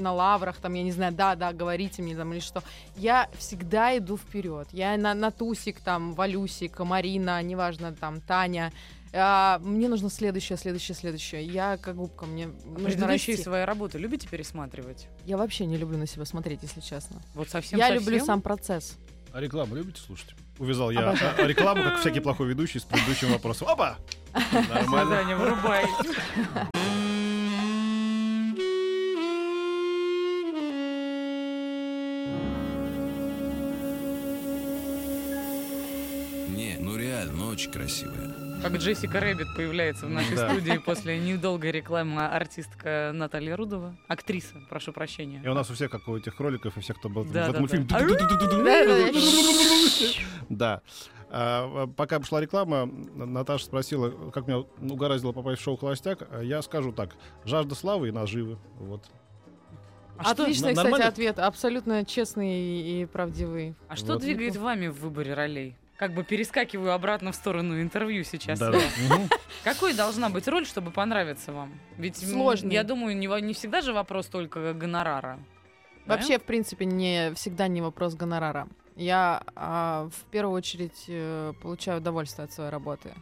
на 0.00 0.12
лаврах, 0.12 0.56
там, 0.56 0.74
я 0.74 0.82
не 0.82 0.90
знаю, 0.90 1.12
да, 1.14 1.36
да, 1.36 1.52
говорите 1.52 2.02
мне 2.02 2.16
там 2.16 2.32
или 2.32 2.40
что. 2.40 2.64
Я 2.96 3.30
всегда 3.38 3.96
иду 3.96 4.16
вперед. 4.16 4.66
Я 4.72 4.96
на, 4.96 5.14
на 5.14 5.30
Тусик, 5.30 5.80
там, 5.80 6.14
Валюсик, 6.14 6.80
Марина, 6.80 7.40
неважно, 7.42 7.92
там, 7.92 8.20
Таня. 8.20 8.72
А, 9.16 9.60
мне 9.60 9.88
нужно 9.88 10.10
следующее, 10.10 10.58
следующее, 10.58 10.96
следующее. 10.96 11.44
Я 11.44 11.76
как 11.76 11.94
губка, 11.94 12.26
мне 12.26 12.48
нужно 12.48 12.88
Предыдущие 12.88 13.36
свои 13.36 13.64
работы 13.64 13.98
любите 13.98 14.26
пересматривать? 14.28 15.08
Я 15.24 15.36
вообще 15.36 15.66
не 15.66 15.76
люблю 15.76 15.96
на 15.96 16.06
себя 16.06 16.24
смотреть, 16.24 16.62
если 16.62 16.80
честно. 16.80 17.22
Вот 17.34 17.48
совсем 17.48 17.78
я 17.78 17.88
совсем? 17.88 18.02
люблю 18.02 18.24
сам 18.24 18.42
процесс. 18.42 18.98
А 19.32 19.40
рекламу 19.40 19.76
любите 19.76 20.00
слушать? 20.00 20.34
Увязал 20.58 20.90
я 20.90 21.10
а, 21.10 21.46
рекламу, 21.46 21.82
как 21.84 22.00
всякий 22.00 22.20
плохой 22.20 22.48
ведущий, 22.48 22.80
с 22.80 22.84
предыдущим 22.84 23.30
вопросом. 23.30 23.68
Опа! 23.68 23.96
Нормально. 24.52 25.36
Вырубай. 25.36 25.84
Не, 36.48 36.76
ну 36.80 36.96
реально, 36.96 37.32
ну 37.32 37.46
очень 37.48 37.70
красивая. 37.70 38.43
Как 38.64 38.76
Джессика 38.76 39.20
Рэббит 39.20 39.48
появляется 39.54 40.06
в 40.06 40.08
нашей 40.08 40.36
Да. 40.36 40.48
студии 40.50 40.78
после 40.78 41.18
недолгой 41.18 41.70
рекламы 41.70 42.24
артистка 42.26 43.10
Наталья 43.12 43.56
Рудова. 43.58 43.94
Актриса, 44.08 44.54
прошу 44.70 44.90
прощения. 44.94 45.42
И 45.44 45.48
у 45.48 45.52
нас 45.52 45.68
у 45.70 45.74
всех, 45.74 45.90
как 45.90 46.08
у 46.08 46.16
этих 46.16 46.34
кроликов, 46.34 46.74
и 46.74 46.80
всех, 46.80 46.96
кто 46.96 47.10
был 47.10 47.24
в 47.24 47.36
этом 47.36 47.60
мультфильме. 47.60 47.86
да. 50.48 50.48
Да. 50.48 50.80
А, 51.28 51.86
Пока 51.88 52.18
пошла 52.20 52.40
реклама, 52.40 52.86
Наташа 52.86 53.66
спросила, 53.66 54.30
как 54.30 54.46
меня 54.46 54.60
угораздило 54.80 55.32
попасть 55.32 55.60
в 55.60 55.64
шоу 55.64 55.76
«Холостяк». 55.76 56.26
А 56.30 56.40
Я 56.40 56.62
скажу 56.62 56.90
так. 56.92 57.16
Жажда 57.44 57.74
славы 57.74 58.08
и 58.08 58.12
наживы. 58.12 58.56
Вот. 58.78 59.04
А 60.16 60.32
что, 60.32 60.44
Отличный, 60.44 60.70
н- 60.70 60.76
кстати, 60.76 61.02
ответ. 61.02 61.38
Абсолютно 61.38 62.04
честный 62.06 62.54
и, 63.02 63.04
правдивый. 63.04 63.74
а 63.88 63.96
что 63.96 64.16
двигает 64.16 64.56
вами 64.56 64.86
в 64.86 65.00
выборе 65.00 65.34
ролей? 65.34 65.76
Как 65.96 66.12
бы 66.12 66.24
перескакиваю 66.24 66.92
обратно 66.92 67.30
в 67.30 67.36
сторону 67.36 67.80
интервью 67.80 68.24
сейчас. 68.24 68.58
Да, 68.58 68.72
да. 68.72 68.80
Какой 69.64 69.94
должна 69.94 70.28
быть 70.28 70.48
роль, 70.48 70.66
чтобы 70.66 70.90
понравиться 70.90 71.52
вам? 71.52 71.72
Ведь 71.98 72.20
м, 72.22 72.30
Сложный. 72.30 72.74
я 72.74 72.82
думаю, 72.82 73.16
не, 73.16 73.26
не 73.42 73.54
всегда 73.54 73.80
же 73.80 73.92
вопрос 73.92 74.26
только 74.26 74.72
гонорара. 74.74 75.38
Да? 76.06 76.14
Вообще, 76.16 76.38
в 76.38 76.42
принципе, 76.42 76.84
не 76.84 77.32
всегда 77.34 77.68
не 77.68 77.80
вопрос 77.80 78.14
гонорара. 78.14 78.68
Я 78.96 79.42
а, 79.56 80.08
в 80.12 80.30
первую 80.30 80.56
очередь 80.56 81.04
э, 81.08 81.52
получаю 81.62 81.98
удовольствие 81.98 82.44
от 82.44 82.52
своей 82.52 82.70
работы. 82.70 83.12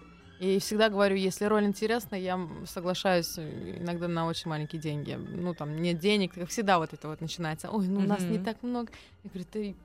И 0.41 0.59
всегда 0.59 0.89
говорю, 0.89 1.15
если 1.15 1.45
роль 1.45 1.65
интересна, 1.65 2.17
я 2.17 2.41
соглашаюсь 2.67 3.35
э, 3.39 3.79
иногда 3.81 4.09
на 4.09 4.27
очень 4.27 4.51
маленькие 4.51 4.83
деньги. 4.83 5.15
Ну, 5.15 5.55
там, 5.55 5.81
нет 5.81 5.99
денег, 5.99 6.35
как 6.35 6.49
всегда 6.49 6.79
вот 6.79 6.93
это 6.93 7.07
вот 7.09 7.21
начинается. 7.21 7.71
Ой, 7.71 7.87
ну, 7.87 8.01
у 8.01 8.05
нас 8.05 8.23
не 8.23 8.39
Мгм. 8.39 8.45
так 8.45 8.63
много. 8.63 8.91
Я 9.23 9.31
говорю, 9.31 9.49
ты 9.51 9.77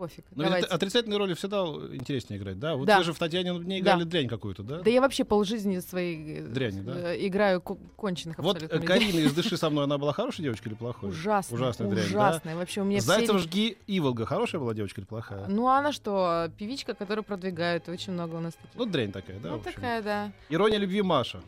пофиг, 0.00 0.24
Но 0.34 0.44
давайте. 0.44 0.66
это- 0.66 0.74
отрицательные 0.74 1.18
роли 1.18 1.34
всегда 1.34 1.58
интереснее 1.92 2.40
играть, 2.40 2.58
да? 2.58 2.74
Вот 2.74 2.86
Да. 2.86 2.98
вы 2.98 3.04
же 3.04 3.12
в 3.12 3.18
Татьяне 3.18 3.50
не 3.58 3.82
Да. 3.82 3.90
играли 3.92 4.04
дрянь 4.04 4.28
какую-то, 4.28 4.62
да? 4.62 4.80
Да 4.80 4.90
я 4.90 5.00
вообще 5.02 5.24
полжизни 5.24 5.78
своей 5.80 6.38
э, 6.38 6.42
Дряни, 6.46 6.80
да? 6.80 7.12
э, 7.12 7.26
играю 7.26 7.60
ко- 7.60 7.76
конченых 7.96 8.38
Вот 8.38 8.56
абсолютно. 8.56 8.76
э, 8.76 8.78
людей. 8.78 8.88
Карина 8.88 9.18
из 9.26 9.32
«Дыши 9.34 9.56
со 9.58 9.68
мной», 9.68 9.84
она 9.84 9.98
была 9.98 10.12
хорошей 10.14 10.42
девочкой 10.42 10.72
или 10.72 10.78
плохой? 10.78 11.10
Ужасная, 11.10 11.56
Ужасная 11.58 11.88
дрянь, 11.88 12.04
да? 12.12 12.28
ужасная. 12.28 12.56
Вообще 12.56 12.80
у 12.80 12.84
меня 12.84 13.00
все... 13.00 13.06
Зайцев 13.08 13.38
жги 13.40 13.76
Иволга. 13.86 14.24
Хорошая 14.24 14.60
была 14.60 14.72
девочка 14.74 15.00
или 15.02 15.06
плохая? 15.06 15.46
Ну, 15.48 15.68
она 15.68 15.92
что, 15.92 16.50
певичка, 16.58 16.94
которая 16.94 17.22
продвигает. 17.22 17.88
Очень 17.88 18.14
много 18.14 18.36
у 18.36 18.40
нас 18.40 18.54
таких. 18.54 18.70
Ну, 18.76 18.86
дрянь 18.86 19.12
такая, 19.12 19.38
да? 19.38 19.50
ну, 19.50 19.58
такая, 19.58 20.02
да. 20.02 20.32
Ирония 20.48 20.78
любви 20.78 21.02
Маша. 21.02 21.40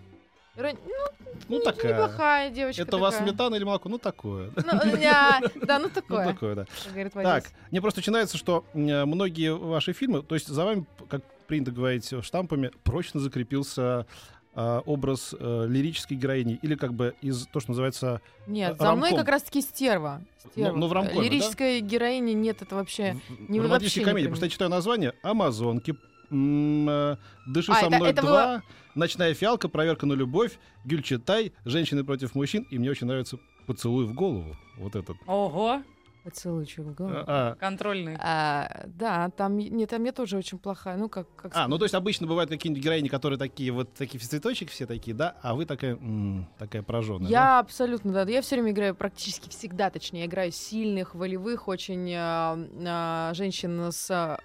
Ирон- 0.57 0.79
Ну, 1.49 1.59
Ну, 1.59 1.61
такая. 1.61 1.93
неплохая 1.95 2.51
девочка 2.51 2.83
Это 2.83 2.97
у 2.97 3.01
вас 3.01 3.15
такая. 3.15 3.29
сметана 3.31 3.55
или 3.55 3.65
молоко? 3.65 3.89
Ну, 3.89 3.99
такое. 3.99 4.51
Ну, 4.55 4.97
я- 4.97 5.41
да, 5.63 5.79
ну 5.79 5.85
Ну, 5.89 5.91
такое. 5.91 6.27
такое, 6.27 6.55
да. 6.55 6.67
говорит 6.93 7.13
Так, 7.13 7.45
мне 7.71 7.81
просто 7.81 8.01
начинается, 8.01 8.37
что 8.37 8.65
э, 8.75 9.05
многие 9.07 9.55
ваши 9.55 9.93
фильмы, 9.93 10.23
то 10.23 10.35
есть 10.35 10.49
за 10.49 10.65
вами, 10.65 10.85
как 11.09 11.23
принято 11.47 11.71
говорить 11.73 12.13
штампами, 12.23 12.71
прочно 12.85 13.19
закрепился 13.21 14.07
э, 14.55 14.81
образ 14.85 15.35
э, 15.39 15.67
лирической 15.69 16.17
героини 16.19 16.59
или 16.61 16.75
как 16.75 16.93
бы 16.93 17.15
из 17.23 17.47
то, 17.47 17.59
что 17.61 17.71
называется 17.71 18.21
Нет, 18.47 18.75
э, 18.75 18.83
за 18.83 18.93
мной 18.95 19.11
как 19.17 19.29
раз-таки 19.29 19.63
стерва. 19.63 20.23
Стерва. 20.53 20.73
Ну, 20.73 20.77
ну, 20.81 20.87
в 20.89 20.93
ромкоме, 20.93 21.17
да? 21.17 21.25
Лирической 21.25 21.81
героини 21.81 22.33
нет, 22.33 22.61
это 22.61 22.75
вообще... 22.75 23.17
в- 23.29 23.51
не- 23.51 23.59
в 23.59 23.63
романтической 23.65 24.05
комедии. 24.05 24.27
про 24.27 24.33
Просто 24.33 24.47
я 24.47 24.51
читаю 24.51 24.71
название 24.71 25.15
«Амазонки», 25.23 25.93
э, 25.93 25.95
«Дыши 26.33 27.71
А, 27.73 27.75
со 27.75 27.87
это- 27.87 27.97
мной 27.97 28.11
это 28.11 28.23
вы- 28.23 28.29
2», 28.29 28.62
«Ночная 28.95 29.35
фиалка», 29.35 29.69
«Проверка 29.69 30.07
на 30.07 30.15
любовь», 30.15 30.59
«Гюльчатай», 30.85 31.53
«Женщины 31.65 32.05
против 32.05 32.35
мужчин», 32.35 32.67
и 32.71 32.79
мне 32.79 32.91
очень 32.91 33.07
нравится 33.07 33.39
«Поцелуй 33.67 34.07
в 34.07 34.15
голову». 34.15 34.57
Вот 34.79 34.97
этот. 34.97 35.17
Ого, 35.27 35.83
Поцелуйчик 36.25 36.85
в 36.85 36.95
голову. 36.95 37.25
А, 37.26 37.55
контрольный. 37.57 38.17
А, 38.21 38.85
да, 38.87 39.31
там, 39.31 39.59
нет, 39.59 39.91
там 39.91 40.05
я 40.05 40.12
тоже 40.12 40.37
очень 40.37 40.59
плохая. 40.59 40.97
Ну, 40.97 41.09
как, 41.09 41.26
как 41.35 41.52
а, 41.55 41.67
ну 41.67 41.79
то 41.79 41.85
есть 41.85 41.95
обычно 41.95 42.26
бывают 42.29 42.49
какие-нибудь 42.49 42.83
героини, 42.85 43.09
которые 43.09 43.38
такие 43.38 43.73
вот 43.73 43.93
такие 43.95 44.21
цветочек 44.21 44.71
все 44.71 44.87
такие, 44.87 45.17
да, 45.17 45.37
а 45.43 45.55
вы 45.55 45.64
такая, 45.67 45.97
м, 45.97 46.47
такая 46.59 46.83
прожженная. 46.83 47.29
Я 47.29 47.59
абсолютно, 47.59 48.12
да. 48.12 48.23
Я 48.31 48.41
все 48.43 48.55
время 48.57 48.71
играю, 48.71 48.95
практически 48.95 49.49
всегда, 49.49 49.91
точнее, 49.91 50.26
играю 50.26 50.52
сильных, 50.52 51.14
волевых, 51.14 51.67
очень 51.67 52.09
э, 52.09 52.69
э, 52.85 53.35
женщин 53.35 53.91
с 53.91 54.09
э, 54.11 54.37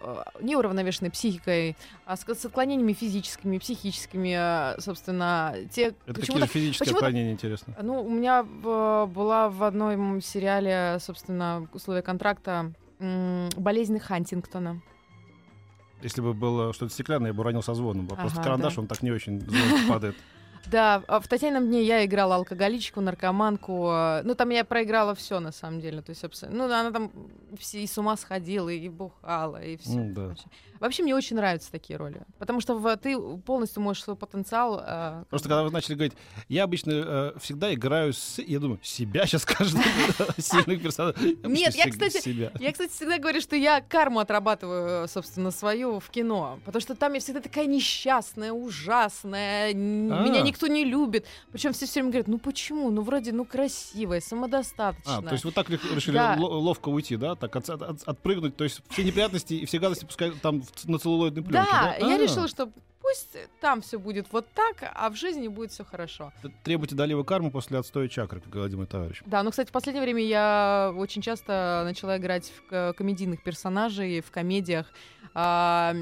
неуравновешенной 0.41 1.11
психикой, 1.11 1.75
а 2.05 2.15
с, 2.17 2.21
с 2.25 2.45
отклонениями 2.45 2.93
физическими, 2.93 3.59
психическими, 3.59 4.73
э, 4.75 4.81
собственно, 4.81 5.53
те... 5.71 5.93
Это 6.07 6.21
какие 6.21 6.37
же 6.39 6.47
физические 6.47 6.93
отклонения, 6.93 7.31
интересно? 7.33 7.75
Ну, 7.81 8.01
у 8.03 8.09
меня 8.09 8.41
в- 8.43 9.05
была 9.13 9.49
в 9.49 9.63
одном 9.63 10.21
сериале, 10.21 10.97
собственно, 10.99 11.66
условия 11.73 12.01
контракта 12.01 12.73
м, 12.99 13.49
болезнь 13.57 13.99
Хантингтона. 13.99 14.81
Если 16.01 16.21
бы 16.21 16.33
было 16.33 16.73
что-то 16.73 16.93
стеклянное, 16.93 17.29
я 17.29 17.33
бы 17.33 17.41
уронил 17.41 17.63
со 17.63 17.73
звоном. 17.73 18.07
А 18.11 18.15
Просто 18.15 18.39
Ага, 18.39 18.43
карандаш, 18.43 18.75
да. 18.75 18.81
он 18.81 18.87
так 18.87 19.01
не 19.01 19.11
очень 19.11 19.41
падает. 19.87 20.15
Да, 20.65 21.03
а 21.07 21.19
в 21.19 21.27
«Татьянином 21.27 21.67
дне» 21.67 21.83
я 21.83 22.03
играла 22.05 22.35
алкоголичку, 22.35 23.01
наркоманку. 23.01 23.87
э, 23.91 24.21
Ну, 24.23 24.35
там 24.35 24.49
я 24.49 24.63
проиграла 24.65 25.13
все 25.15 25.39
на 25.39 25.51
самом 25.51 25.79
деле. 25.81 26.01
То 26.01 26.09
есть, 26.11 26.23
абсо- 26.23 26.49
ну, 26.49 26.65
она 26.65 26.91
там 26.91 27.11
все 27.57 27.79
и 27.81 27.87
с 27.87 27.97
ума 27.97 28.17
сходила, 28.17 28.69
и 28.69 28.89
бухала, 28.89 29.61
и 29.63 29.77
все. 29.77 29.93
М, 29.97 30.13
да. 30.13 30.35
Вообще, 30.79 31.01
мне 31.03 31.15
очень 31.15 31.35
нравятся 31.35 31.71
такие 31.71 31.97
роли. 31.97 32.21
Потому 32.37 32.61
что 32.61 32.75
в- 32.77 32.97
ты 32.97 33.17
полностью 33.45 33.81
можешь 33.81 34.03
свой 34.03 34.15
потенциал... 34.15 34.81
э, 34.85 35.23
Просто 35.29 35.49
когда 35.49 35.63
вы 35.63 35.71
начали 35.71 35.95
говорить, 35.95 36.13
я 36.49 36.65
обычно 36.65 36.91
э, 36.91 37.31
всегда 37.39 37.73
играю 37.73 38.13
с... 38.13 38.37
Я 38.39 38.59
думаю, 38.59 38.79
себя 38.83 39.25
сейчас 39.25 39.41
скажет 39.43 39.75
сильных 40.37 40.81
персонажей. 40.83 41.37
Нет, 41.43 41.73
я, 41.75 41.89
кстати. 41.89 42.51
Я, 42.59 42.71
кстати, 42.71 42.91
всегда 42.91 43.17
говорю, 43.17 43.41
что 43.41 43.55
я 43.55 43.81
карму 43.81 44.19
отрабатываю, 44.19 45.07
собственно, 45.07 45.49
свою 45.51 45.99
в 45.99 46.09
кино. 46.09 46.59
Потому 46.65 46.81
что 46.81 46.95
там 46.95 47.13
я 47.13 47.19
всегда 47.19 47.39
такая 47.41 47.65
несчастная, 47.65 48.51
ужасная, 48.51 49.69
А. 49.71 49.73
меня 49.73 50.41
никто 50.47 50.67
не 50.67 50.83
любит. 50.85 51.25
Причем 51.51 51.73
все 51.73 51.85
все 51.85 51.93
время 51.99 52.09
говорят, 52.11 52.27
ну 52.27 52.37
почему? 52.39 52.89
Ну 52.91 53.01
вроде, 53.01 53.31
ну 53.31 53.45
красивая, 53.45 54.21
самодостаточная. 54.21 55.17
А, 55.17 55.21
то 55.21 55.33
есть 55.33 55.45
вот 55.45 55.53
так 55.53 55.69
решили 55.69 56.15
Да. 56.15 56.35
ловко 56.39 56.89
уйти, 56.89 57.15
да? 57.17 57.35
Так 57.35 57.55
от- 57.55 57.69
от- 57.69 58.03
отпрыгнуть, 58.07 58.55
то 58.55 58.63
есть 58.63 58.81
все 58.89 59.03
неприятности 59.03 59.53
и 59.53 59.65
все 59.65 59.79
гадости 59.79 60.05
пускай 60.05 60.31
там 60.31 60.63
на 60.85 60.97
целлулоидной 60.99 61.43
пленке, 61.43 61.69
да, 61.71 61.95
да? 61.99 62.07
я 62.07 62.15
А, 62.15 62.17
решила, 62.17 62.47
что 62.47 62.69
пусть 63.07 63.37
там 63.61 63.81
все 63.81 63.99
будет 63.99 64.27
вот 64.31 64.47
так, 64.53 64.91
а 64.93 65.09
в 65.09 65.15
жизни 65.15 65.47
будет 65.47 65.71
все 65.71 65.85
хорошо. 65.85 66.31
Требуйте 66.63 66.95
долива 66.95 67.23
кармы 67.23 67.51
после 67.51 67.77
отстоя 67.77 68.07
чакры, 68.07 68.41
как 68.41 68.49
говорил 68.49 68.77
мой 68.77 68.87
товарищ. 68.87 69.21
Да, 69.25 69.43
ну, 69.43 69.51
кстати, 69.51 69.69
в 69.69 69.71
последнее 69.71 70.03
время 70.03 70.23
я 70.23 70.93
очень 70.95 71.21
часто 71.21 71.83
начала 71.85 72.17
играть 72.17 72.51
в 72.51 72.67
ко- 72.67 72.93
комедийных 72.97 73.43
персонажей, 73.43 74.21
в 74.21 74.31
комедиях, 74.31 74.87
а, 75.33 75.95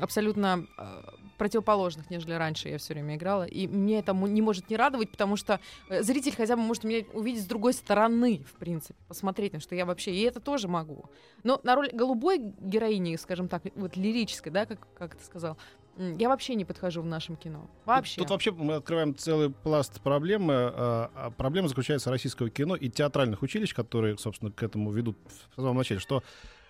абсолютно 0.00 0.66
а, 0.76 1.14
противоположных, 1.38 2.10
нежели 2.10 2.32
раньше 2.34 2.68
я 2.68 2.78
все 2.78 2.92
время 2.92 3.16
играла. 3.16 3.44
И 3.44 3.66
мне 3.66 4.00
это 4.00 4.12
не 4.12 4.42
может 4.42 4.68
не 4.68 4.76
радовать, 4.76 5.10
потому 5.10 5.36
что 5.36 5.60
э, 5.88 6.02
зритель 6.02 6.34
хотя 6.36 6.56
бы 6.56 6.62
может 6.62 6.84
меня 6.84 7.04
увидеть 7.14 7.44
с 7.44 7.46
другой 7.46 7.72
стороны, 7.72 8.44
в 8.44 8.58
принципе, 8.58 8.98
посмотреть, 9.06 9.52
на 9.52 9.60
что 9.60 9.74
я 9.74 9.86
вообще... 9.86 10.12
И 10.12 10.20
это 10.22 10.40
тоже 10.40 10.68
могу. 10.68 11.06
Но 11.44 11.60
на 11.62 11.76
роль 11.76 11.90
голубой 11.92 12.38
героини, 12.38 13.16
скажем 13.16 13.48
так, 13.48 13.62
вот 13.76 13.96
лирической, 13.96 14.52
да, 14.52 14.66
как, 14.66 14.86
как 14.94 15.14
ты 15.14 15.24
сказал, 15.24 15.56
я 15.98 16.28
вообще 16.28 16.54
не 16.54 16.64
подхожу 16.64 17.02
в 17.02 17.06
нашем 17.06 17.36
кино. 17.36 17.68
Вообще. 17.84 18.16
Тут, 18.16 18.28
тут 18.28 18.30
вообще 18.30 18.52
мы 18.52 18.74
открываем 18.74 19.16
целый 19.16 19.50
пласт 19.50 20.00
проблемы. 20.00 20.54
А, 20.54 21.10
а 21.14 21.30
проблема 21.30 21.68
заключается 21.68 22.10
российского 22.10 22.50
кино 22.50 22.76
и 22.76 22.88
театральных 22.88 23.42
училищ, 23.42 23.74
которые, 23.74 24.16
собственно, 24.18 24.52
к 24.52 24.62
этому 24.62 24.90
ведут 24.92 25.18
в 25.56 25.60
самом 25.60 25.76
начале, 25.76 26.00
что 26.00 26.22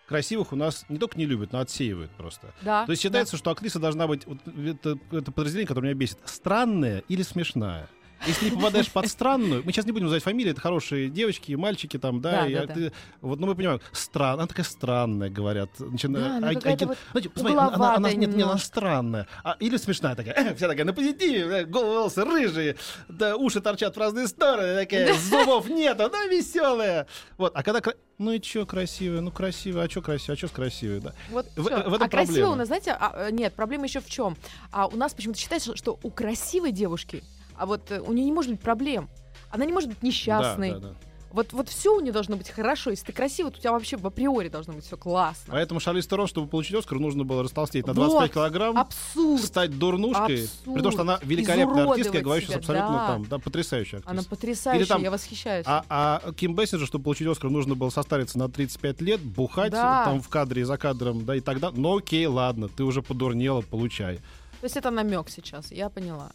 красивых 0.08 0.52
у 0.52 0.56
нас 0.56 0.86
не 0.88 0.98
только 0.98 1.18
не 1.18 1.26
любят, 1.26 1.52
но 1.52 1.60
отсеивают 1.60 2.10
просто. 2.12 2.54
да, 2.62 2.86
То 2.86 2.92
есть 2.92 3.02
да. 3.02 3.08
считается, 3.08 3.36
что 3.36 3.50
актриса 3.50 3.78
должна 3.78 4.06
быть, 4.06 4.26
вот 4.26 4.38
это, 4.46 4.98
это 5.12 5.30
подразделение, 5.30 5.68
которое 5.68 5.88
меня 5.88 5.98
бесит, 5.98 6.18
странная 6.24 7.04
или 7.08 7.22
смешная. 7.22 7.88
Если 8.26 8.50
не 8.50 8.56
попадаешь 8.56 8.90
под 8.90 9.06
странную, 9.08 9.62
мы 9.64 9.72
сейчас 9.72 9.86
не 9.86 9.92
будем 9.92 10.06
называть 10.06 10.22
фамилии, 10.24 10.50
это 10.50 10.60
хорошие 10.60 11.08
девочки 11.08 11.52
и 11.52 11.56
мальчики 11.56 11.98
там, 11.98 12.20
да, 12.20 12.30
Да, 12.42 12.46
и 12.48 12.54
да, 12.54 12.60
а 12.62 12.66
да. 12.66 12.74
ты- 12.74 12.92
вот, 13.20 13.38
ну 13.38 13.46
мы 13.46 13.54
понимаем, 13.54 13.80
странная, 13.92 14.34
она 14.34 14.46
такая 14.46 14.64
странная, 14.66 15.30
говорят. 15.30 15.70
Начина- 15.78 16.18
Да, 16.20 16.36
она 16.38 16.48
а- 16.50 16.54
какая-то 16.54 16.84
а- 16.84 16.88
вот 16.88 16.98
знаете, 17.12 17.28
посмотри, 17.30 17.56
она- 17.56 17.62
она, 17.68 17.74
она- 17.74 17.84
угловатая 17.94 18.14
нет, 18.16 18.34
нет, 18.36 18.46
она 18.46 18.58
странная. 18.58 19.26
А, 19.44 19.56
или 19.60 19.76
смешная 19.76 20.14
такая, 20.16 20.34
вся 20.56 20.68
такая 20.68 20.84
на 20.84 20.92
позитиве, 20.92 21.42
э, 21.62 21.66
волосы 21.66 22.24
рыжие, 22.24 22.76
да, 23.08 23.36
уши 23.36 23.60
торчат 23.60 23.94
в 23.96 23.98
разные 23.98 24.26
стороны, 24.28 24.74
такая, 24.84 25.14
зубов 25.14 25.68
нету, 25.68 26.10
да, 26.10 26.24
веселая. 26.26 27.06
Вот, 27.36 27.52
а 27.54 27.62
когда, 27.62 27.80
ну 28.18 28.32
и 28.32 28.40
чё 28.40 28.66
красивая, 28.66 29.20
ну 29.20 29.30
красивая, 29.30 29.84
а 29.84 29.88
чё 29.88 30.02
красивая, 30.02 30.34
а 30.34 30.36
чё 30.36 30.48
с 30.48 30.50
красивой, 30.50 31.00
да. 31.00 31.14
Вот 31.30 31.46
В- 31.56 31.62
всё. 31.64 31.88
в 31.88 31.94
этом 31.94 32.06
а 32.06 32.08
проблема. 32.08 32.50
у 32.50 32.54
нас, 32.56 32.66
знаете, 32.66 32.96
а, 32.98 33.28
э, 33.28 33.30
нет, 33.30 33.54
проблема 33.54 33.84
еще 33.84 34.00
в 34.00 34.06
чем? 34.08 34.36
А 34.72 34.86
у 34.86 34.96
нас 34.96 35.14
почему-то 35.14 35.38
считается, 35.38 35.76
что 35.76 35.98
у 36.02 36.10
красивой 36.10 36.72
девушки, 36.72 37.22
а 37.58 37.66
вот 37.66 37.90
э, 37.90 38.00
у 38.00 38.12
нее 38.12 38.24
не 38.24 38.32
может 38.32 38.50
быть 38.52 38.60
проблем. 38.60 39.08
Она 39.50 39.64
не 39.64 39.72
может 39.72 39.88
быть 39.88 40.02
несчастной. 40.02 40.72
Да, 40.72 40.78
да, 40.78 40.88
да. 40.88 40.94
Вот, 41.30 41.52
вот 41.52 41.68
все 41.68 41.94
у 41.94 42.00
нее 42.00 42.10
должно 42.12 42.36
быть 42.36 42.48
хорошо. 42.48 42.88
Если 42.88 43.04
ты 43.04 43.12
красивый, 43.12 43.52
то 43.52 43.58
у 43.58 43.60
тебя 43.60 43.72
вообще 43.72 43.98
в 43.98 44.06
априори 44.06 44.48
должно 44.48 44.72
быть 44.72 44.86
все 44.86 44.96
классно. 44.96 45.52
Поэтому 45.52 45.78
Шарлиз 45.78 46.06
Терон, 46.06 46.26
чтобы 46.26 46.48
получить 46.48 46.74
Оскар, 46.74 46.98
нужно 46.98 47.22
было 47.24 47.42
растолстеть 47.42 47.86
на 47.86 47.92
Вот. 47.92 48.06
25 48.08 48.32
килограмм, 48.32 48.78
Абсурд. 48.78 49.42
стать 49.44 49.78
дурнушкой, 49.78 50.44
Абсурд. 50.44 50.74
при 50.74 50.80
том, 50.82 50.90
что 50.92 51.02
она 51.02 51.18
великолепная 51.22 51.84
артистка, 51.86 52.16
я 52.16 52.22
Изуродовать 52.22 52.24
говорю 52.24 52.40
сейчас 52.46 52.56
абсолютно 52.56 52.92
да. 52.92 53.06
там, 53.08 53.24
да, 53.26 53.38
потрясающая 53.38 53.98
Она 54.06 54.20
актриса. 54.22 54.28
потрясающая, 54.30 54.80
Или 54.80 54.88
там- 54.88 55.02
я 55.02 55.10
восхищаюсь. 55.10 55.66
А, 55.68 55.84
а 55.90 56.32
Ким 56.32 56.54
Бессинджер, 56.54 56.86
чтобы 56.88 57.04
получить 57.04 57.26
Оскар, 57.26 57.50
нужно 57.50 57.74
было 57.74 57.90
состариться 57.90 58.38
на 58.38 58.48
35 58.48 59.02
лет, 59.02 59.20
бухать 59.20 59.72
Да. 59.72 60.06
там 60.06 60.22
в 60.22 60.28
кадре 60.30 60.62
и 60.62 60.64
за 60.64 60.78
кадром, 60.78 61.26
да, 61.26 61.36
и 61.36 61.40
тогда, 61.40 61.70
ну 61.72 61.98
окей, 61.98 62.24
ладно, 62.26 62.68
ты 62.68 62.84
уже 62.84 63.02
подурнела, 63.02 63.60
получай. 63.60 64.16
То 64.16 64.64
есть 64.64 64.78
это 64.78 64.90
намек 64.90 65.28
сейчас, 65.28 65.70
я 65.70 65.90
поняла. 65.90 66.30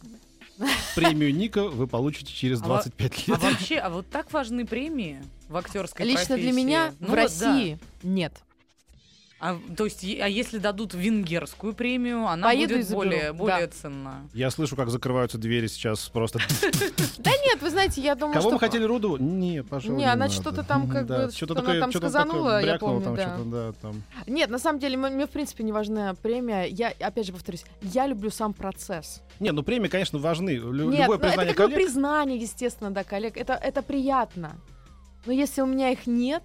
Премию 0.94 1.34
Ника 1.34 1.64
вы 1.68 1.86
получите 1.86 2.32
через 2.32 2.60
А 2.60 2.64
во- 2.64 2.68
25 2.76 3.24
А 3.26 3.30
лет. 3.32 3.42
вообще, 3.42 3.78
а 3.78 3.90
вот 3.90 4.08
так 4.08 4.32
важны 4.32 4.64
премии 4.66 5.22
в 5.48 5.56
актерской 5.56 6.06
Лично 6.06 6.36
для 6.36 6.36
профессии? 6.36 6.52
меня 6.52 6.94
Ну 7.00 7.06
в 7.06 7.10
вот 7.10 7.16
России 7.16 7.78
нет. 8.02 8.32
А, 9.40 9.58
то 9.76 9.84
есть, 9.84 10.04
а 10.04 10.28
если 10.28 10.58
дадут 10.58 10.94
венгерскую 10.94 11.74
премию, 11.74 12.26
она 12.26 12.48
Поеду 12.48 12.74
будет 12.74 12.86
заберу, 12.86 13.02
более, 13.02 13.26
да. 13.26 13.32
более 13.32 13.66
ценна. 13.66 14.28
Я 14.32 14.50
слышу, 14.50 14.74
как 14.76 14.88
закрываются 14.90 15.36
двери 15.38 15.66
сейчас 15.66 16.08
просто. 16.08 16.38
Да 17.18 17.30
нет, 17.30 17.60
вы 17.60 17.70
знаете, 17.70 18.00
я 18.00 18.14
думаю, 18.14 18.34
Кого 18.34 18.52
мы 18.52 18.58
хотели 18.58 18.84
Руду? 18.84 19.16
Не, 19.16 19.62
пожалуйста. 19.62 19.98
Не, 19.98 20.10
она 20.10 20.28
что-то 20.28 20.62
там 20.62 20.88
как 20.88 21.06
бы, 21.08 21.30
что-то 21.34 21.60
она 21.60 21.80
там 21.80 21.92
сказанула, 21.92 22.62
я 22.64 22.78
помню, 22.78 23.14
да. 23.14 23.38
да, 23.44 23.72
там. 23.72 24.02
Нет, 24.26 24.50
на 24.50 24.58
самом 24.58 24.78
деле, 24.78 24.96
мне, 24.96 25.26
в 25.26 25.30
принципе, 25.30 25.64
не 25.64 25.72
важна 25.72 26.14
премия. 26.14 26.64
Я, 26.64 26.92
опять 27.00 27.26
же, 27.26 27.32
повторюсь, 27.32 27.64
я 27.82 28.06
люблю 28.06 28.30
сам 28.30 28.54
процесс. 28.54 29.22
Не, 29.40 29.52
ну 29.52 29.62
премии, 29.62 29.88
конечно, 29.88 30.18
важны. 30.18 30.50
Любое 30.52 31.06
ну, 31.06 31.14
это 31.14 31.18
признание 31.18 31.52
бы 31.52 31.56
коллег. 31.56 31.74
признание, 31.76 32.38
естественно, 32.38 32.90
да, 32.90 33.04
коллег. 33.04 33.36
Это, 33.36 33.54
это 33.54 33.82
приятно. 33.82 34.56
Но 35.26 35.32
если 35.32 35.60
у 35.62 35.66
меня 35.66 35.90
их 35.90 36.06
нет, 36.06 36.42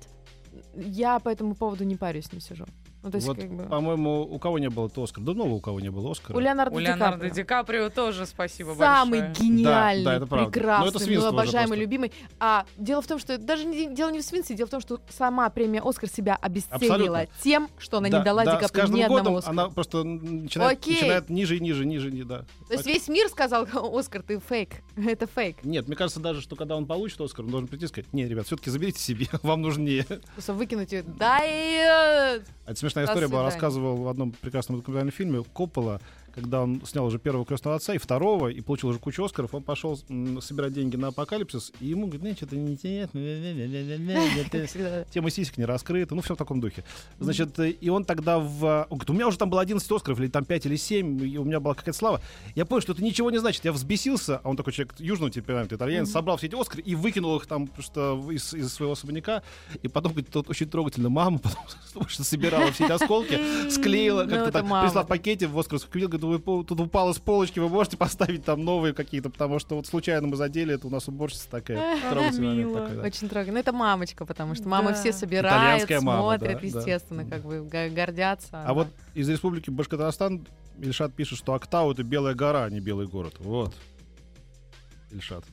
я 0.76 1.20
по 1.20 1.30
этому 1.30 1.56
поводу 1.56 1.84
не 1.84 1.96
парюсь, 1.96 2.32
не 2.32 2.40
сижу. 2.40 2.66
Ну, 3.02 3.12
то 3.12 3.16
есть, 3.16 3.28
вот, 3.28 3.38
как 3.38 3.50
бы... 3.50 3.64
по-моему, 3.64 4.22
у 4.24 4.40
кого 4.40 4.60
не 4.60 4.70
было 4.70 4.88
это 4.88 5.02
Оскар? 5.02 5.24
Да 5.24 5.34
много 5.34 5.52
у 5.54 5.60
кого 5.62 5.80
не 5.80 5.90
было 5.90 6.12
Оскара. 6.12 6.36
У 6.36 6.40
Леонардо, 6.40 6.76
У 6.76 6.80
Ди 6.80 6.86
Леонардо 6.86 7.18
Каприо. 7.18 7.34
Ди 7.34 7.44
Каприо 7.44 7.90
тоже 7.90 8.26
спасибо 8.26 8.74
Самый 8.78 9.22
большое. 9.22 9.48
гениальный, 9.50 10.04
Да, 10.04 10.12
да, 10.12 10.18
это 10.18 10.26
правда. 10.28 10.44
Ну, 10.44 10.50
это 10.50 10.52
прекрасный, 10.52 11.00
свинство 11.00 11.28
уже 11.30 11.36
обожаемый, 11.36 11.68
просто. 11.68 11.82
любимый. 11.82 12.12
А 12.40 12.66
дело 12.78 13.02
в 13.02 13.08
том, 13.08 13.20
что 13.20 13.38
даже 13.38 13.66
не, 13.66 13.94
дело 13.96 14.10
не 14.12 14.20
в 14.20 14.24
свинстве, 14.24 14.56
дело 14.58 14.68
в 14.68 14.72
том, 14.72 14.82
что 14.82 15.00
сама 15.10 15.50
премия 15.50 15.82
Оскар 15.82 16.10
себя 16.10 16.36
обесценила 16.36 17.20
Абсолютно. 17.20 17.28
тем, 17.42 17.70
что 17.78 17.98
она 18.00 18.10
Да, 18.10 18.20
не 18.20 18.24
дала 18.26 18.44
да, 18.44 18.56
Ди 18.58 18.62
Каприо 18.66 18.86
ни 18.88 19.02
одному 19.02 19.08
годом 19.20 19.36
Оскару. 19.38 19.54
она 19.60 19.70
просто 19.70 20.04
начинает, 20.04 20.80
Окей. 20.80 20.96
начинает 20.96 21.30
ниже 21.30 21.56
и 21.56 21.60
ниже, 21.62 21.86
ниже, 21.86 22.12
не- 22.12 22.24
да. 22.24 22.40
То 22.68 22.74
есть 22.74 22.86
весь 22.86 23.08
мир 23.08 23.30
сказал, 23.30 23.66
Оскар, 23.98 24.24
ты 24.24 24.40
фейк. 24.40 24.82
Это 24.98 25.26
фейк. 25.26 25.64
Нет, 25.64 25.88
мне 25.88 25.96
кажется 25.96 26.20
даже, 26.20 26.42
что 26.42 26.58
когда 26.58 26.76
он 26.76 26.86
получит 26.86 27.22
Оскар, 27.22 27.46
он 27.46 27.52
должен 27.52 27.68
прийти 27.70 27.86
и 27.86 27.88
сказать, 27.88 28.12
не, 28.14 28.28
ребят, 28.28 28.46
все-таки 28.46 28.70
заберите 28.70 29.00
себе, 29.00 29.28
вам 29.42 29.62
нужнее. 29.62 30.06
Просто 30.34 30.54
выкинуть 30.54 30.92
ее. 30.92 31.04
Да 31.04 31.40
и... 31.46 32.42
смешная 32.90 33.06
история 33.06 33.28
была, 33.28 33.44
рассказывал 33.44 33.98
в 33.98 34.08
одном 34.08 34.32
прекрасном 34.32 34.78
документальном 34.80 35.14
фильме 35.14 35.44
Коппола, 35.54 36.02
когда 36.34 36.64
он 36.64 36.82
снял 36.86 37.06
уже 37.06 37.20
первого 37.20 37.46
крестного 37.46 37.76
отца 37.76 37.94
и 37.94 37.98
второго, 37.98 38.48
и 38.48 38.62
получил 38.62 38.90
уже 38.90 39.00
кучу 39.00 39.24
Оскаров, 39.24 39.54
он 39.54 39.64
пошел 39.64 39.98
собирать 40.42 40.74
деньги 40.74 40.96
на 40.96 41.08
апокалипсис, 41.10 41.72
и 41.80 41.88
ему 41.88 42.08
говорит, 42.08 42.38
что-то 42.38 42.56
неинтересно, 42.56 43.20
Как 44.52 44.70
всегда. 44.70 45.04
тема 45.06 45.30
сисек 45.30 45.58
не 45.58 45.66
раскрыта, 45.66 46.16
ну, 46.16 46.22
все 46.22 46.36
в 46.36 46.38
таком 46.38 46.60
духе. 46.62 46.84
Значит, 47.20 47.58
э, 47.60 47.70
и 47.70 47.90
он 47.90 48.06
тогда 48.06 48.40
в... 48.40 48.88
Он 48.90 48.98
говорит, 48.98 49.10
у 49.10 49.14
меня 49.14 49.28
уже 49.28 49.38
там 49.38 49.50
было 49.50 49.62
11 49.62 49.92
Оскаров, 49.92 50.20
или 50.20 50.28
там 50.28 50.46
5 50.46 50.66
или 50.66 50.76
7, 50.76 51.26
и 51.26 51.38
у 51.38 51.44
меня 51.44 51.60
была 51.60 51.74
какая-то 51.74 51.98
слава. 51.98 52.22
Я 52.56 52.66
понял, 52.66 52.82
что 52.82 52.94
это 52.94 53.04
ничего 53.04 53.32
не 53.32 53.38
значит. 53.40 53.66
Я 53.66 53.72
взбесился, 53.72 54.42
а 54.44 54.50
он 54.50 54.58
такой 54.58 54.74
человек 54.74 54.96
южного 55.00 55.32
темперамента, 55.32 55.76
итальянец, 55.76 56.12
собрал 56.12 56.38
все 56.38 56.48
эти 56.48 56.60
Оскары 56.60 56.82
и 56.82 56.96
выкинул 56.96 57.38
их 57.38 57.48
там 57.48 57.68
просто 57.68 58.22
из, 58.32 58.54
из 58.54 58.74
своего 58.74 58.94
особняка. 58.94 59.44
И 59.82 59.88
потом, 59.88 60.12
говорит, 60.14 60.32
тут 60.32 60.50
очень 60.50 60.70
трогательно 60.70 61.10
мама, 61.10 61.40
потому 61.84 62.08
что 62.08 62.24
собирала 62.24 62.72
все 62.72 62.86
эти 62.86 62.92
осколки, 62.92 63.40
склеила, 63.70 64.24
Ну, 64.24 64.30
как-то 64.30 64.50
это 64.50 64.52
так, 64.52 64.84
прислала 64.84 65.06
в 65.06 65.08
пакете 65.08 65.48
в 65.48 65.58
Оскаровскую 65.58 65.92
квитку, 65.92 66.18
говорит, 66.28 66.46
«Вы 66.46 66.62
по- 66.62 66.64
тут 66.64 66.80
упало 66.80 67.14
с 67.14 67.20
полочки, 67.20 67.60
вы 67.60 67.70
можете 67.70 67.98
поставить 67.98 68.44
там 68.46 68.64
новые 68.64 68.94
какие-то, 68.94 69.30
потому 69.30 69.60
что 69.60 69.76
вот 69.76 69.88
случайно 69.88 70.28
мы 70.28 70.36
задели, 70.36 70.74
это 70.76 70.88
у 70.88 70.90
нас 70.90 71.08
уборщица 71.08 71.50
такая. 71.50 71.96
Мило. 72.40 72.82
такой, 72.82 72.98
да. 72.98 73.04
Очень 73.04 73.30
трогательно. 73.30 73.54
Ну, 73.56 73.60
это 73.60 73.72
мамочка, 73.74 74.26
потому 74.26 74.56
что 74.56 74.64
Да. 74.66 74.94
все 74.94 76.02
мама, 76.02 76.22
смотрят, 76.38 76.54
да, 76.54 76.60
да. 76.60 76.66
естественно, 76.80 77.26
как 77.26 77.44
бы 77.44 77.62
го- 77.62 77.96
гордятся. 77.96 78.64
А 78.66 78.74
вот 78.74 78.88
из 79.14 79.28
республики 79.30 79.70
Башкортостан 79.70 80.46
Ильшат 80.80 81.14
пишет, 81.14 81.38
что 81.40 81.54
Актау— 81.54 81.92
это 81.94 82.04
белая 82.04 82.36
гора, 82.36 82.64
а 82.66 82.70
не 82.70 82.80
белый 82.80 83.08
город. 83.08 83.36
Вот. 83.40 83.74
Ильшат. 85.12 85.44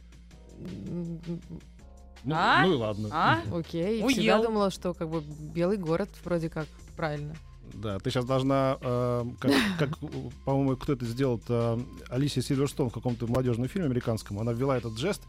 Ну, 2.24 2.34
А? 2.34 2.64
ну 2.64 2.72
и 2.72 2.76
ладно. 2.76 3.08
А? 3.12 3.38
Окей, 3.52 3.98
Уел. 4.02 4.08
всегда 4.08 4.42
думала, 4.42 4.70
что 4.70 4.94
как 4.94 5.08
бы 5.08 5.22
белый 5.54 5.76
город 5.78 6.08
вроде 6.24 6.48
как 6.50 6.66
правильно. 6.96 7.34
Да, 7.74 7.98
ты 7.98 8.10
сейчас 8.10 8.24
должна, 8.24 8.78
э, 8.80 9.24
как, 9.38 9.52
как, 9.78 9.98
по-моему, 10.44 10.76
кто 10.76 10.92
это 10.92 11.04
сделал, 11.04 11.40
э, 11.48 11.78
Алисия 12.08 12.42
Сильверстон 12.42 12.90
в 12.90 12.92
каком-то 12.92 13.26
молодежном 13.26 13.68
фильме 13.68 13.86
американском, 13.86 14.38
она 14.38 14.52
ввела 14.52 14.76
этот 14.76 14.98
жест 14.98 15.22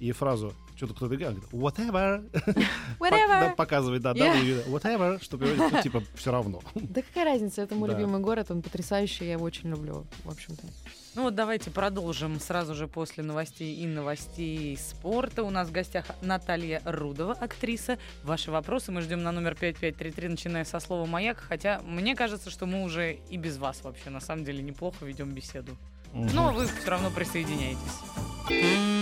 и 0.00 0.10
фразу, 0.12 0.52
что-то 0.76 0.94
кто-то 0.94 1.16
говорит, 1.16 1.44
whatever, 1.52 2.28
да, 3.00 3.54
показывает, 3.56 4.02
да, 4.02 4.12
Yeah. 4.12 4.68
Whatever, 4.68 5.22
что 5.22 5.38
переводит, 5.38 5.72
ну, 5.72 5.82
типа, 5.82 6.02
все 6.14 6.32
равно. 6.32 6.60
Да 6.74 7.02
какая 7.02 7.24
разница, 7.24 7.62
это 7.62 7.74
мой 7.74 7.88
любимый 7.88 8.20
город, 8.20 8.50
он 8.50 8.62
потрясающий, 8.62 9.26
я 9.26 9.32
его 9.32 9.44
очень 9.44 9.70
люблю, 9.70 10.06
в 10.24 10.30
общем-то. 10.30 10.66
Ну 11.14 11.24
вот 11.24 11.34
давайте 11.34 11.70
продолжим 11.70 12.40
сразу 12.40 12.74
же 12.74 12.88
после 12.88 13.22
новостей 13.22 13.76
и 13.76 13.86
новостей 13.86 14.78
спорта. 14.78 15.42
У 15.42 15.50
нас 15.50 15.68
в 15.68 15.72
гостях 15.72 16.06
Наталья 16.22 16.80
Рудова, 16.86 17.34
актриса. 17.34 17.98
Ваши 18.24 18.50
вопросы 18.50 18.92
мы 18.92 19.02
ждем 19.02 19.22
на 19.22 19.30
номер 19.30 19.54
5533, 19.54 20.28
начиная 20.28 20.64
со 20.64 20.80
слова 20.80 21.04
«Маяк». 21.04 21.38
Хотя 21.38 21.82
мне 21.84 22.16
кажется, 22.16 22.48
что 22.48 22.64
мы 22.64 22.82
уже 22.82 23.18
и 23.28 23.36
без 23.36 23.58
вас 23.58 23.84
вообще 23.84 24.08
на 24.08 24.20
самом 24.20 24.44
деле 24.44 24.62
неплохо 24.62 25.04
ведем 25.04 25.32
беседу. 25.32 25.76
Но 26.14 26.50
вы 26.50 26.66
все 26.66 26.90
равно 26.90 27.10
присоединяйтесь. 27.10 29.01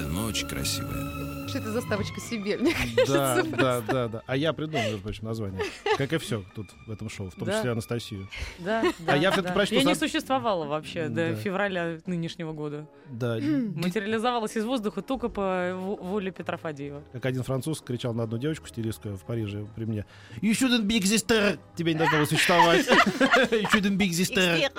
Не, 0.00 0.08
ну 0.08 0.24
очень 0.26 0.48
красивая. 0.48 1.48
Что 1.48 1.58
это 1.58 1.72
заставочка 1.72 2.20
себе, 2.20 2.56
мне 2.58 2.72
Да, 3.08 3.34
кажется. 3.34 3.56
да, 3.56 3.80
да, 3.80 4.08
да. 4.08 4.22
А 4.26 4.36
я 4.36 4.52
придумал, 4.52 4.84
между 4.84 4.98
прочим, 4.98 5.24
название. 5.26 5.60
Как 5.98 6.12
и 6.12 6.18
все 6.18 6.44
тут 6.54 6.68
в 6.86 6.92
этом 6.92 7.08
шоу, 7.08 7.28
в 7.30 7.34
том 7.34 7.48
Да. 7.48 7.56
числе 7.58 7.72
Анастасию. 7.72 8.28
Да, 8.60 8.84
да, 9.00 9.16
я 9.16 9.32
всё-таки 9.32 9.48
да. 9.48 9.54
прочту 9.54 9.74
Я 9.74 9.82
не 9.82 9.94
за- 9.94 9.98
существовала 10.00 10.64
вообще 10.66 11.08
до 11.08 11.30
Да. 11.30 11.34
февраля 11.34 11.98
нынешнего 12.06 12.52
года. 12.52 12.86
Да, 13.10 13.38
Материализовалась 13.40 14.56
из 14.56 14.64
воздуха 14.64 15.02
только 15.02 15.28
по 15.28 15.72
во- 15.74 15.96
воле 15.96 16.30
Петра 16.30 16.56
Фадеева. 16.56 17.02
как 17.12 17.26
один 17.26 17.42
француз 17.42 17.80
кричал 17.80 18.14
на 18.14 18.22
одну 18.22 18.38
девочку 18.38 18.68
стилистскую 18.68 19.16
в 19.16 19.24
Париже 19.24 19.66
при 19.74 19.86
мне. 19.86 20.06
You 20.40 20.52
shouldn't 20.52 20.84
be 20.86 20.96
exister! 21.00 21.58
Тебе 21.74 21.94
не 21.94 21.98
должно 21.98 22.18
было 22.18 22.26
существовать. 22.26 22.86
You 23.50 23.66
shouldn't 23.72 23.96
be 23.96 24.08
exister! 24.08 24.70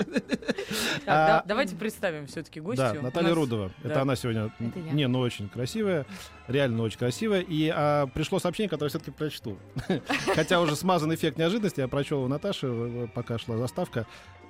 А, 1.06 1.28
да- 1.28 1.44
давайте 1.46 1.76
представим 1.76 2.28
все-таки 2.28 2.62
гостью. 2.62 2.92
Да, 2.94 3.02
Наталья 3.02 3.34
Рудова. 3.34 3.72
Это 3.84 4.02
она 4.02 4.16
сегодня, 4.16 4.54
Это 4.60 4.80
я. 4.80 4.92
не, 4.94 5.08
ну 5.12 5.20
очень 5.20 5.50
красивая, 5.50 6.06
реально 6.48 6.84
очень 6.84 6.98
красивая. 6.98 7.42
И 7.42 7.72
а, 7.74 8.08
пришло 8.08 8.40
сообщение, 8.40 8.70
которое 8.70 8.90
все-таки 8.90 9.12
прочту. 9.12 9.58
Хотя 10.36 10.62
уже 10.62 10.76
смазан 10.76 11.14
эффект 11.14 11.38
неожиданности, 11.38 11.80
я 11.82 11.88
прочел 11.88 12.24
у 12.24 12.28
Наташи, 12.28 13.10
пока 13.14 13.38
шла 13.38 13.58
заставка. 13.58 14.08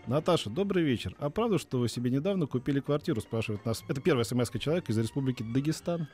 Наташа, 0.08 0.50
добрый 0.50 0.84
вечер. 0.84 1.15
А 1.19 1.30
правда, 1.30 1.60
что 1.60 1.78
вы 1.78 1.88
себе 1.88 2.10
недавно 2.10 2.47
купили 2.47 2.80
квартиру, 2.80 3.21
спрашивает 3.21 3.65
нас. 3.65 3.84
Это 3.88 4.02
первая 4.02 4.24
смс 4.24 4.50
человека 4.60 4.91
из 4.91 4.97
республики 4.97 5.43
Дагестан. 5.43 6.08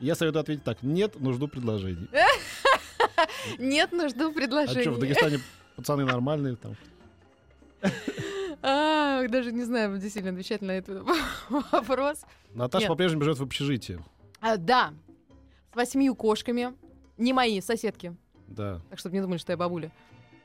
Я 0.00 0.14
советую 0.14 0.40
ответить 0.42 0.64
так. 0.64 0.82
Нет, 0.82 1.14
но 1.18 1.32
жду 1.32 1.48
предложений. 1.48 2.08
Нет, 3.58 3.90
ну 3.92 4.08
жду 4.08 4.30
А 4.30 4.32
предложения. 4.32 4.82
что, 4.82 4.90
в 4.92 4.98
Дагестане 4.98 5.40
пацаны 5.76 6.04
нормальные 6.04 6.56
там? 6.56 6.76
А, 9.26 9.28
даже 9.28 9.52
не 9.52 9.64
знаю, 9.64 9.98
действительно 9.98 10.32
отвечать 10.32 10.62
на 10.62 10.72
этот 10.72 11.04
вопрос. 11.72 12.24
Наташа 12.54 12.84
Нет. 12.84 12.88
по-прежнему 12.88 13.24
живет 13.24 13.38
в 13.38 13.42
общежитии. 13.42 14.00
А, 14.40 14.56
да, 14.56 14.92
с 15.72 15.76
восьмию 15.76 16.14
кошками. 16.14 16.74
Не 17.18 17.32
мои, 17.32 17.60
соседки. 17.60 18.14
Да, 18.46 18.80
Так, 18.90 18.98
чтобы 18.98 19.16
не 19.16 19.22
думали, 19.22 19.38
что 19.38 19.52
я 19.52 19.56
бабуля. 19.56 19.90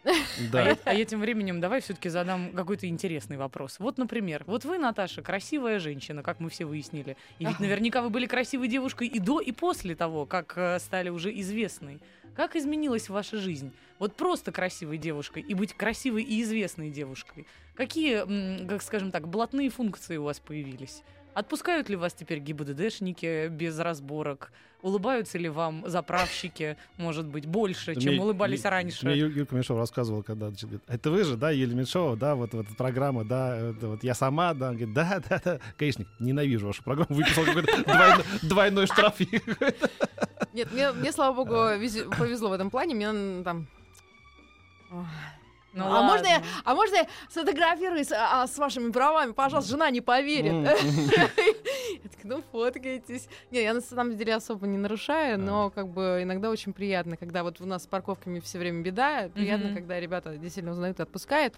А, 0.03 0.09
да. 0.51 0.69
я, 0.69 0.77
а 0.85 0.93
я 0.95 1.05
тем 1.05 1.19
временем 1.19 1.61
давай 1.61 1.81
все-таки 1.81 2.09
задам 2.09 2.53
какой-то 2.53 2.87
интересный 2.87 3.37
вопрос. 3.37 3.77
Вот, 3.77 3.99
например, 3.99 4.43
вот 4.47 4.65
вы, 4.65 4.79
Наташа, 4.79 5.21
красивая 5.21 5.77
женщина, 5.77 6.23
как 6.23 6.39
мы 6.39 6.49
все 6.49 6.65
выяснили. 6.65 7.17
И 7.37 7.45
ведь 7.45 7.59
наверняка 7.59 8.01
вы 8.01 8.09
были 8.09 8.25
красивой 8.25 8.67
девушкой 8.67 9.07
и 9.07 9.19
до, 9.19 9.39
и 9.39 9.51
после 9.51 9.95
того, 9.95 10.25
как 10.25 10.53
э, 10.55 10.79
стали 10.79 11.09
уже 11.09 11.37
известной. 11.39 11.99
Как 12.35 12.55
изменилась 12.55 13.09
ваша 13.09 13.37
жизнь? 13.37 13.71
Вот 13.99 14.15
просто 14.15 14.51
красивой 14.51 14.97
девушкой 14.97 15.43
и 15.43 15.53
быть 15.53 15.73
красивой 15.73 16.23
и 16.23 16.41
известной 16.41 16.89
девушкой. 16.89 17.45
Какие, 17.81 18.67
как 18.67 18.83
скажем 18.83 19.09
так, 19.09 19.27
блатные 19.27 19.71
функции 19.71 20.17
у 20.17 20.23
вас 20.25 20.39
появились? 20.39 21.01
Отпускают 21.33 21.89
ли 21.89 21.95
вас 21.95 22.13
теперь 22.13 22.37
ГИБДДшники 22.37 23.47
без 23.47 23.79
разборок? 23.79 24.51
Улыбаются 24.83 25.39
ли 25.39 25.49
вам 25.49 25.85
заправщики, 25.87 26.77
может 26.97 27.25
быть, 27.25 27.47
больше, 27.47 27.95
чем 27.95 28.13
Мне- 28.13 28.21
улыбались 28.21 28.61
мне- 28.61 28.69
раньше? 28.69 29.03
Мне 29.07 29.15
Ю- 29.17 29.31
Юлька 29.31 29.55
Меньшова 29.55 29.79
рассказывала, 29.79 30.21
когда 30.21 30.49
значит, 30.49 30.65
говорит, 30.69 30.83
это 30.87 31.09
вы 31.09 31.23
же, 31.23 31.37
да, 31.37 31.49
Юлия 31.49 31.73
Меньшова, 31.73 32.15
да, 32.15 32.35
вот, 32.35 32.53
вот 32.53 32.67
эта 32.67 32.75
программа, 32.75 33.25
да, 33.25 33.57
это 33.57 33.87
вот 33.87 34.03
я 34.03 34.13
сама, 34.13 34.53
да, 34.53 34.67
Она 34.67 34.77
говорит, 34.77 34.93
да, 34.93 35.23
да, 35.27 35.41
да, 35.43 35.59
конечно, 35.75 36.05
ненавижу 36.19 36.67
вашу 36.67 36.83
программу, 36.83 37.15
выписал 37.15 37.45
какой-то 37.45 37.83
двойной, 37.83 38.23
двойной 38.43 38.85
штраф. 38.85 39.19
Нет, 40.53 40.71
мне, 40.71 40.91
мне, 40.91 41.11
слава 41.11 41.35
богу, 41.35 41.55
повезло 42.15 42.49
в 42.49 42.53
этом 42.53 42.69
плане. 42.69 42.93
Мне 42.93 43.43
там... 43.43 43.67
Ну 45.73 45.85
а, 45.85 46.03
можно 46.03 46.27
я, 46.27 46.43
а 46.65 46.75
можно 46.75 46.95
я 46.95 47.07
сфотографируюсь 47.29 48.11
а, 48.11 48.43
а, 48.43 48.47
с 48.47 48.57
вашими 48.57 48.91
правами? 48.91 49.31
Пожалуйста, 49.31 49.71
жена 49.71 49.89
не 49.89 50.01
поверит. 50.01 50.51
Я 52.03 52.09
такая, 52.09 52.25
ну 52.25 52.43
фоткайтесь. 52.51 53.27
Не, 53.51 53.63
я 53.63 53.73
на 53.73 53.81
самом 53.81 54.15
деле 54.17 54.35
особо 54.35 54.65
не 54.65 54.77
нарушаю, 54.77 55.39
но 55.39 55.69
как 55.69 55.87
бы 55.87 56.19
иногда 56.23 56.49
очень 56.49 56.73
приятно, 56.73 57.15
когда 57.17 57.43
вот 57.43 57.61
у 57.61 57.65
нас 57.65 57.83
с 57.83 57.87
парковками 57.87 58.39
все 58.39 58.59
время 58.59 58.81
беда, 58.81 59.29
приятно, 59.33 59.73
когда 59.73 59.99
ребята 59.99 60.37
действительно 60.37 60.71
узнают 60.71 60.99
и 60.99 61.03
отпускают. 61.03 61.55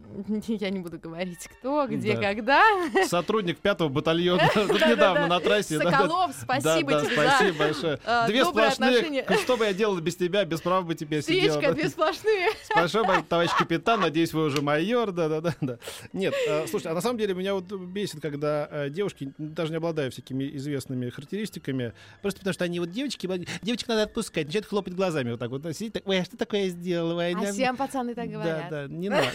Я 0.46 0.70
не 0.70 0.80
буду 0.80 0.98
говорить, 0.98 1.48
кто, 1.48 1.86
где, 1.86 2.14
Да. 2.14 2.20
когда. 2.22 2.62
Сотрудник 3.06 3.58
пятого 3.58 3.88
батальона, 3.88 4.42
недавно 4.54 5.26
на 5.26 5.40
трассе. 5.40 5.78
да, 5.78 5.84
да. 5.84 6.02
Соколов, 6.02 6.34
спасибо 6.40 6.90
да, 6.90 7.00
да, 7.00 7.06
тебе. 7.06 7.16
да. 7.16 7.36
спасибо 7.36 7.58
большое. 7.58 7.98
А, 8.04 8.26
Две 8.26 8.44
сплошные. 8.44 9.24
Что 9.42 9.56
бы 9.56 9.64
я 9.64 9.72
делал 9.72 9.98
без 10.00 10.16
тебя, 10.16 10.44
без 10.44 10.60
прав 10.60 10.86
бы 10.86 10.94
теперь 10.94 11.22
сидел. 11.22 11.54
Свечка, 11.54 11.72
две 11.74 11.88
сплошные. 11.88 12.48
Большое, 12.74 13.04
бо- 13.04 13.22
товарищ 13.22 13.50
капитан, 13.56 14.00
надеюсь, 14.00 14.32
вы 14.32 14.44
уже 14.44 14.62
майор, 14.62 15.12
да-да-да. 15.12 15.54
да. 15.60 15.78
Нет, 16.12 16.34
э, 16.48 16.66
слушай, 16.66 16.88
а 16.88 16.94
на 16.94 17.00
самом 17.00 17.18
деле 17.18 17.34
меня 17.34 17.54
вот 17.54 17.64
бесит, 17.72 18.20
когда 18.20 18.68
э, 18.70 18.90
девушки, 18.90 19.32
даже 19.38 19.70
не 19.70 19.76
обладая 19.76 20.10
всякими 20.10 20.56
известными 20.56 21.10
характеристиками, 21.10 21.92
просто 22.20 22.40
потому 22.40 22.54
что 22.54 22.64
они 22.64 22.80
вот 22.80 22.90
девочки, 22.90 23.28
девочек 23.62 23.88
надо 23.88 24.02
отпускать, 24.04 24.46
начинают 24.46 24.66
хлопать 24.66 24.94
глазами 24.94 25.30
вот 25.30 25.40
так 25.40 25.50
вот, 25.50 25.62
так, 25.62 25.72
ой, 26.04 26.20
а 26.20 26.24
что 26.24 26.36
такое 26.36 26.64
я 26.64 26.68
сделала? 26.68 27.24
А 27.24 27.34
да, 27.34 27.52
всем 27.52 27.76
пацаны 27.76 28.14
так 28.14 28.30
да, 28.30 28.32
говорят. 28.32 28.70
да, 28.70 28.86
не 28.88 29.08
надо, 29.08 29.26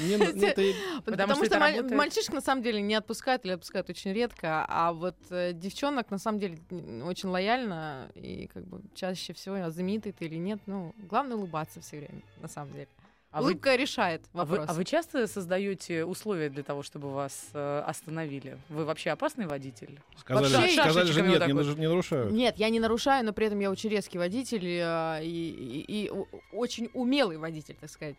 Или 0.57 0.75
Потому 1.05 1.17
Потому, 1.17 1.36
что 1.36 1.45
что, 1.45 1.60
работает. 1.60 1.91
мальчишек 1.91 2.33
на 2.33 2.41
самом 2.41 2.62
деле 2.63 2.81
не 2.81 2.95
отпускают 2.95 3.45
или 3.45 3.53
отпускают 3.53 3.89
очень 3.89 4.13
редко, 4.13 4.65
а 4.67 4.93
вот 4.93 5.15
э, 5.29 5.53
девчонок 5.53 6.12
на 6.12 6.17
самом 6.17 6.39
деле 6.39 6.57
очень 7.05 7.29
лояльно 7.29 8.10
и 8.15 8.49
как 8.53 8.65
бы 8.65 8.81
чаще 8.93 9.33
всего 9.33 9.55
а 9.55 9.69
знаменитый 9.71 10.12
ты 10.12 10.25
или 10.25 10.36
нет, 10.36 10.60
ну 10.65 10.93
главное 11.10 11.36
улыбаться 11.38 11.81
все 11.81 11.97
время 11.97 12.21
на 12.41 12.47
самом 12.47 12.73
деле. 12.73 12.88
А 13.29 13.41
вы, 13.41 13.49
Улыбка 13.51 13.75
решает 13.75 14.21
а 14.33 14.45
вы- 14.45 14.51
вопрос. 14.55 14.69
а 14.69 14.73
вы 14.73 14.86
часто 14.86 15.27
создаете 15.27 16.05
условия 16.05 16.49
для 16.49 16.63
того, 16.63 16.81
чтобы 16.81 17.12
вас 17.13 17.49
э, 17.53 17.83
остановили? 17.86 18.57
Вы 18.69 18.86
вообще 18.86 19.10
опасный 19.12 19.45
водитель? 19.47 19.99
сказали, 20.17 20.51
Вообще 20.53 20.81
сказали 20.81 21.12
же 21.12 21.21
нет, 21.21 21.39
вот 21.53 21.65
не, 21.65 21.75
не 21.81 21.88
нарушают. 21.89 22.31
Нет, 22.31 22.55
я 22.57 22.69
не 22.69 22.79
нарушаю, 22.79 23.25
но 23.25 23.33
при 23.33 23.47
этом 23.47 23.60
я 23.60 23.69
очень 23.69 23.89
резкий 23.89 24.17
водитель 24.17 24.65
э, 24.65 25.19
и, 25.23 25.83
и- 25.88 26.05
и 26.05 26.12
очень 26.53 26.89
умелый 26.93 27.38
водитель, 27.38 27.75
так 27.79 27.89
сказать. 27.89 28.15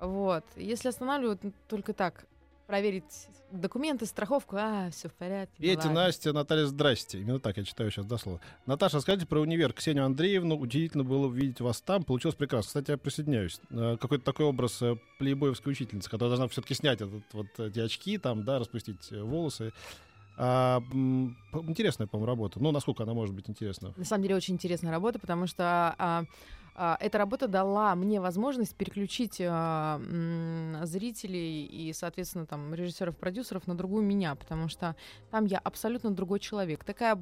Вот. 0.00 0.44
Если 0.56 0.88
останавливают, 0.88 1.42
ну, 1.44 1.52
только 1.68 1.92
так. 1.92 2.26
Проверить 2.66 3.28
документы, 3.52 4.06
страховку, 4.06 4.56
а, 4.58 4.88
все 4.90 5.08
в 5.10 5.12
порядке. 5.12 5.54
ну 5.58 5.64
Петя, 5.66 5.88
ладно. 5.88 5.94
Настя, 6.06 6.32
Наталья, 6.32 6.64
здрасте. 6.64 7.20
Именно 7.20 7.38
так 7.38 7.58
я 7.58 7.64
читаю 7.64 7.90
сейчас 7.90 8.06
дословно. 8.06 8.40
Наташа, 8.64 8.96
расскажите 8.96 9.26
про 9.26 9.40
универ. 9.40 9.72
Ксению 9.74 10.06
Андреевну. 10.06 10.56
Удивительно 10.56 11.04
было 11.04 11.26
увидеть 11.26 11.60
вас 11.60 11.82
там. 11.82 12.04
Получилось 12.04 12.36
прекрасно. 12.36 12.68
Кстати, 12.68 12.90
я 12.92 12.96
присоединяюсь. 12.96 13.60
Э, 13.70 13.96
Какой-то 14.00 14.24
такой 14.24 14.46
образ 14.46 14.80
э, 14.80 14.96
плейбоевской 15.18 15.72
учительницы, 15.72 16.08
которая 16.08 16.30
должна 16.30 16.48
все-таки 16.48 16.74
снять 16.74 17.02
этот, 17.02 17.22
вот 17.32 17.46
эти 17.58 17.80
очки, 17.80 18.16
там, 18.16 18.44
да, 18.44 18.58
распустить 18.58 19.12
э, 19.12 19.22
волосы. 19.22 19.72
А, 20.36 20.82
интересная, 21.52 22.06
по-моему, 22.06 22.26
работа. 22.26 22.60
Ну, 22.60 22.72
насколько 22.72 23.02
она 23.04 23.14
может 23.14 23.34
быть 23.34 23.48
интересна? 23.48 23.92
На 23.96 24.04
самом 24.04 24.22
деле 24.22 24.34
очень 24.34 24.54
интересная 24.54 24.90
работа, 24.90 25.18
потому 25.18 25.46
что 25.46 25.94
а, 25.98 26.24
эта 26.76 27.18
работа 27.18 27.46
дала 27.46 27.94
мне 27.94 28.20
возможность 28.20 28.74
переключить 28.74 29.40
а, 29.40 30.00
зрителей 30.82 31.64
и, 31.66 31.92
соответственно, 31.92 32.46
там 32.46 32.74
режиссеров, 32.74 33.16
продюсеров 33.16 33.66
на 33.66 33.76
другую 33.76 34.04
меня, 34.04 34.34
потому 34.34 34.68
что 34.68 34.96
там 35.30 35.44
я 35.44 35.58
абсолютно 35.58 36.10
другой 36.10 36.40
человек. 36.40 36.84
Такая, 36.84 37.18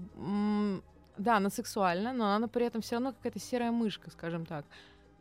да, 1.19 1.37
она 1.37 1.51
сексуальна, 1.51 2.13
но 2.13 2.35
она 2.35 2.49
при 2.49 2.67
этом 2.67 2.81
все 2.81 2.97
равно 2.97 3.13
какая-то 3.13 3.39
серая 3.39 3.71
мышка, 3.71 4.11
скажем 4.11 4.47
так. 4.47 4.65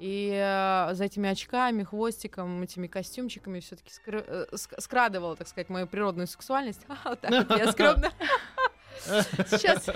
И 0.02 0.32
э, 0.34 0.96
за 0.96 1.04
этими 1.04 1.30
очками, 1.30 1.84
хвостиком, 1.84 2.64
этими 2.64 2.88
костюмчиками 2.88 3.60
все-таки 3.60 3.92
скрадывала, 4.80 5.36
так 5.36 5.48
сказать, 5.48 5.70
мою 5.70 5.86
природную 5.86 6.26
сексуальность. 6.26 6.82
Вот 7.06 7.22
так 7.22 7.48
вот 7.48 7.60
я 7.60 7.72
скромно. 7.72 8.12
Сейчас 9.48 9.90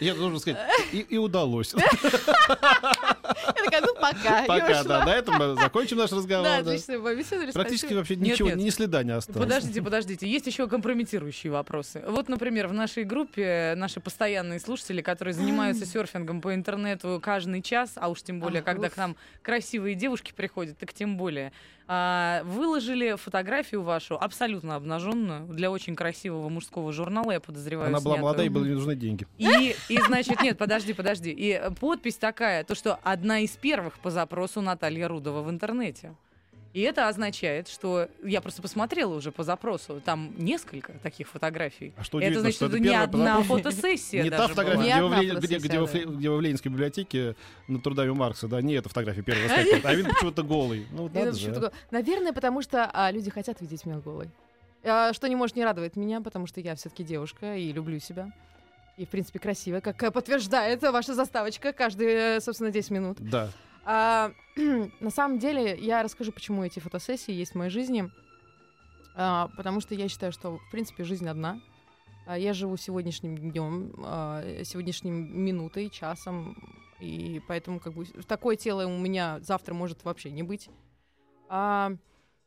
Я 0.00 0.14
должен 0.14 0.40
сказать, 0.40 0.58
и, 0.92 1.00
и 1.00 1.16
удалось. 1.18 1.74
Я 3.46 3.64
такая, 3.64 3.80
ну 3.80 3.94
пока. 3.94 4.44
Пока, 4.46 4.84
да. 4.84 5.04
На 5.04 5.14
этом 5.14 5.34
мы 5.36 5.54
закончим 5.54 5.98
наш 5.98 6.12
разговор. 6.12 6.46
Да, 6.46 6.58
отлично, 6.58 7.00
побеседовали. 7.00 7.52
Практически 7.52 7.94
вообще 7.94 8.16
ничего, 8.16 8.50
ни 8.50 8.70
следа 8.70 9.02
не 9.02 9.12
осталось. 9.12 9.40
Подождите, 9.40 9.82
подождите. 9.82 10.28
Есть 10.28 10.46
еще 10.46 10.68
компрометирующие 10.68 11.52
вопросы. 11.52 12.02
Вот, 12.06 12.28
например, 12.28 12.68
в 12.68 12.72
нашей 12.72 13.04
группе 13.04 13.74
наши 13.76 14.00
постоянные 14.00 14.60
слушатели, 14.60 15.02
которые 15.02 15.34
занимаются 15.34 15.86
серфингом 15.86 16.40
по 16.40 16.54
интернету 16.54 17.20
каждый 17.22 17.62
час, 17.62 17.92
а 17.96 18.08
уж 18.08 18.22
тем 18.22 18.40
более, 18.40 18.62
когда 18.62 18.88
к 18.88 18.96
нам 18.96 19.16
красивые 19.42 19.94
девушки 19.94 20.32
приходят, 20.34 20.78
так 20.78 20.92
тем 20.92 21.16
более, 21.16 21.52
а, 21.86 22.42
выложили 22.44 23.16
фотографию 23.16 23.82
вашу 23.82 24.16
абсолютно 24.16 24.76
обнаженную 24.76 25.46
для 25.46 25.70
очень 25.70 25.94
красивого 25.94 26.48
мужского 26.48 26.92
журнала, 26.92 27.32
я 27.32 27.40
подозреваю. 27.40 27.88
Она 27.88 28.00
была 28.00 28.16
молодая 28.16 28.46
и 28.46 28.48
были 28.48 28.70
не 28.70 28.74
нужны 28.74 28.96
деньги. 28.96 29.26
И, 29.38 29.76
и, 29.88 29.98
значит, 30.06 30.40
нет, 30.42 30.56
подожди, 30.56 30.94
подожди. 30.94 31.30
И 31.30 31.60
подпись 31.78 32.16
такая, 32.16 32.64
то, 32.64 32.74
что 32.74 32.98
одна 33.02 33.40
из 33.40 33.50
первых 33.50 33.98
по 33.98 34.10
запросу 34.10 34.60
Наталья 34.60 35.08
Рудова 35.08 35.42
в 35.42 35.50
интернете. 35.50 36.14
И 36.74 36.80
это 36.80 37.06
означает, 37.06 37.68
что 37.68 38.08
я 38.24 38.40
просто 38.40 38.60
посмотрела 38.60 39.14
уже 39.14 39.30
по 39.30 39.44
запросу, 39.44 40.02
там 40.04 40.34
несколько 40.36 40.94
таких 40.94 41.28
фотографий. 41.28 41.94
А 41.96 42.02
что 42.02 42.20
это 42.20 42.40
значит, 42.40 42.56
что 42.56 42.66
что 42.66 42.76
это 42.76 42.84
не 42.84 42.94
одна 42.94 43.42
фотосессия 43.44 44.24
Не 44.24 44.30
та 44.30 44.48
фотография, 44.48 44.82
где, 44.82 45.02
вы 45.02 45.08
в 45.08 45.12
одна 45.12 45.22
Ле- 45.22 45.40
где, 45.40 45.58
где, 45.58 45.78
вы 45.78 45.86
в 45.86 45.90
фотосессия, 45.90 46.10
Ле- 46.10 46.16
где 46.16 46.30
вы 46.30 46.36
в 46.36 46.40
Ленинской 46.40 46.72
библиотеке 46.72 47.36
над 47.68 47.84
трудами 47.84 48.10
Маркса, 48.10 48.48
да, 48.48 48.60
не 48.60 48.74
эта 48.74 48.88
фотография 48.88 49.22
первая 49.22 49.48
скакивает, 49.48 49.86
а 49.86 49.94
вид 49.94 50.08
почему-то 50.08 50.42
голый. 50.42 50.86
Ну, 50.90 51.08
а. 51.14 51.72
Наверное, 51.92 52.32
потому 52.32 52.60
что 52.60 52.90
а, 52.92 53.12
люди 53.12 53.30
хотят 53.30 53.60
видеть 53.60 53.86
меня 53.86 53.98
голой. 53.98 54.28
А, 54.82 55.12
Что 55.12 55.28
не 55.28 55.36
может 55.36 55.54
не 55.54 55.64
радовать 55.64 55.94
меня, 55.94 56.20
потому 56.22 56.48
что 56.48 56.60
я 56.60 56.74
все-таки 56.74 57.04
девушка 57.04 57.54
и 57.54 57.72
люблю 57.72 58.00
себя. 58.00 58.32
И, 58.96 59.06
в 59.06 59.08
принципе, 59.08 59.38
красивая, 59.38 59.80
как 59.80 60.02
э, 60.02 60.10
подтверждает 60.10 60.82
ваша 60.82 61.14
заставочка 61.14 61.72
каждые, 61.72 62.36
э, 62.36 62.40
собственно, 62.40 62.70
10 62.70 62.90
минут. 62.90 63.18
Да. 63.20 63.50
А, 63.84 64.32
на 65.00 65.10
самом 65.10 65.38
деле, 65.38 65.76
я 65.78 66.02
расскажу, 66.02 66.32
почему 66.32 66.64
эти 66.64 66.78
фотосессии 66.78 67.32
есть 67.32 67.52
в 67.52 67.54
моей 67.56 67.70
жизни. 67.70 68.10
А, 69.16 69.48
потому 69.56 69.80
что 69.80 69.94
я 69.94 70.08
считаю, 70.08 70.32
что, 70.32 70.58
в 70.58 70.70
принципе, 70.70 71.04
жизнь 71.04 71.28
одна. 71.28 71.60
А, 72.26 72.38
я 72.38 72.52
живу 72.52 72.76
сегодняшним 72.76 73.36
днем, 73.36 73.92
сегодняшним 74.64 75.44
минутой, 75.44 75.90
часом. 75.90 76.56
И 77.00 77.42
поэтому, 77.46 77.80
как 77.80 77.94
бы, 77.94 78.04
такое 78.26 78.56
тело 78.56 78.86
у 78.86 78.98
меня 78.98 79.40
завтра 79.40 79.74
может 79.74 80.04
вообще 80.04 80.30
не 80.30 80.42
быть. 80.42 80.70
А, 81.48 81.92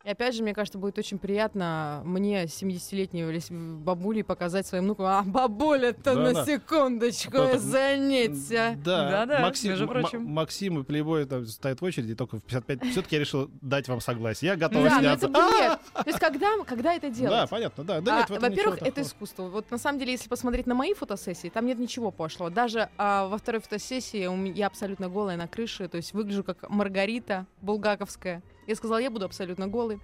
и 0.07 0.11
опять 0.11 0.33
же, 0.35 0.41
мне 0.43 0.53
кажется, 0.53 0.77
будет 0.79 0.97
очень 0.97 1.17
приятно 1.17 2.01
мне, 2.05 2.45
70-летней 2.47 3.21
или 3.23 3.39
с- 3.39 3.51
бабуле, 3.51 4.23
показать 4.23 4.65
своим 4.65 4.85
внукам, 4.85 5.05
а 5.05 5.21
бабуля-то 5.23 6.15
Да, 6.15 6.21
на 6.21 6.33
да. 6.33 6.45
секундочку, 6.45 7.37
А 7.37 7.45
потом- 7.47 7.59
заметься. 7.59 8.77
Да, 8.83 9.09
Да-да, 9.09 9.39
Максим, 9.41 9.71
между 9.71 9.87
прочим. 9.87 10.19
М- 10.19 10.27
Максим 10.33 10.79
и 10.79 10.83
Плейбой 10.83 11.25
там 11.25 11.45
стоят 11.45 11.81
в 11.81 11.83
очереди, 11.83 12.15
только 12.15 12.37
в 12.37 12.41
55. 12.43 12.83
Все-таки 12.91 13.15
я 13.15 13.19
решил 13.19 13.49
дать 13.61 13.87
вам 13.87 13.99
согласие. 13.99 14.51
Я 14.51 14.55
готов 14.55 14.83
Да, 14.83 14.99
сняться. 14.99 15.27
это 15.27 15.27
бред. 15.27 15.79
То 15.93 16.03
есть 16.09 16.19
когда, 16.19 16.63
когда 16.65 16.93
это 16.93 17.09
делать? 17.09 17.31
Да, 17.31 17.47
понятно, 17.47 17.83
да. 17.83 18.01
Да 18.01 18.15
А, 18.15 18.31
нет, 18.31 18.41
Во-первых, 18.41 18.81
это 18.81 19.01
искусство. 19.01 19.43
Вот 19.43 19.69
на 19.71 19.77
самом 19.77 19.99
деле, 19.99 20.13
если 20.13 20.29
посмотреть 20.29 20.67
на 20.67 20.75
мои 20.75 20.93
фотосессии, 20.93 21.49
там 21.49 21.65
нет 21.65 21.79
ничего 21.79 22.11
пошлого. 22.11 22.49
Даже 22.49 22.89
а, 22.97 23.27
во 23.27 23.37
второй 23.37 23.59
фотосессии 23.61 24.27
я 24.57 24.67
абсолютно 24.67 25.09
голая 25.09 25.35
на 25.37 25.47
крыше, 25.47 25.87
то 25.89 25.97
есть 25.97 26.13
выгляжу 26.13 26.43
как 26.43 26.69
Маргарита 26.69 27.45
Булгаковская. 27.61 28.41
Я 28.67 28.75
сказала, 28.75 28.99
я 28.99 29.10
буду 29.10 29.25
абсолютно 29.25 29.67
голый. 29.67 29.99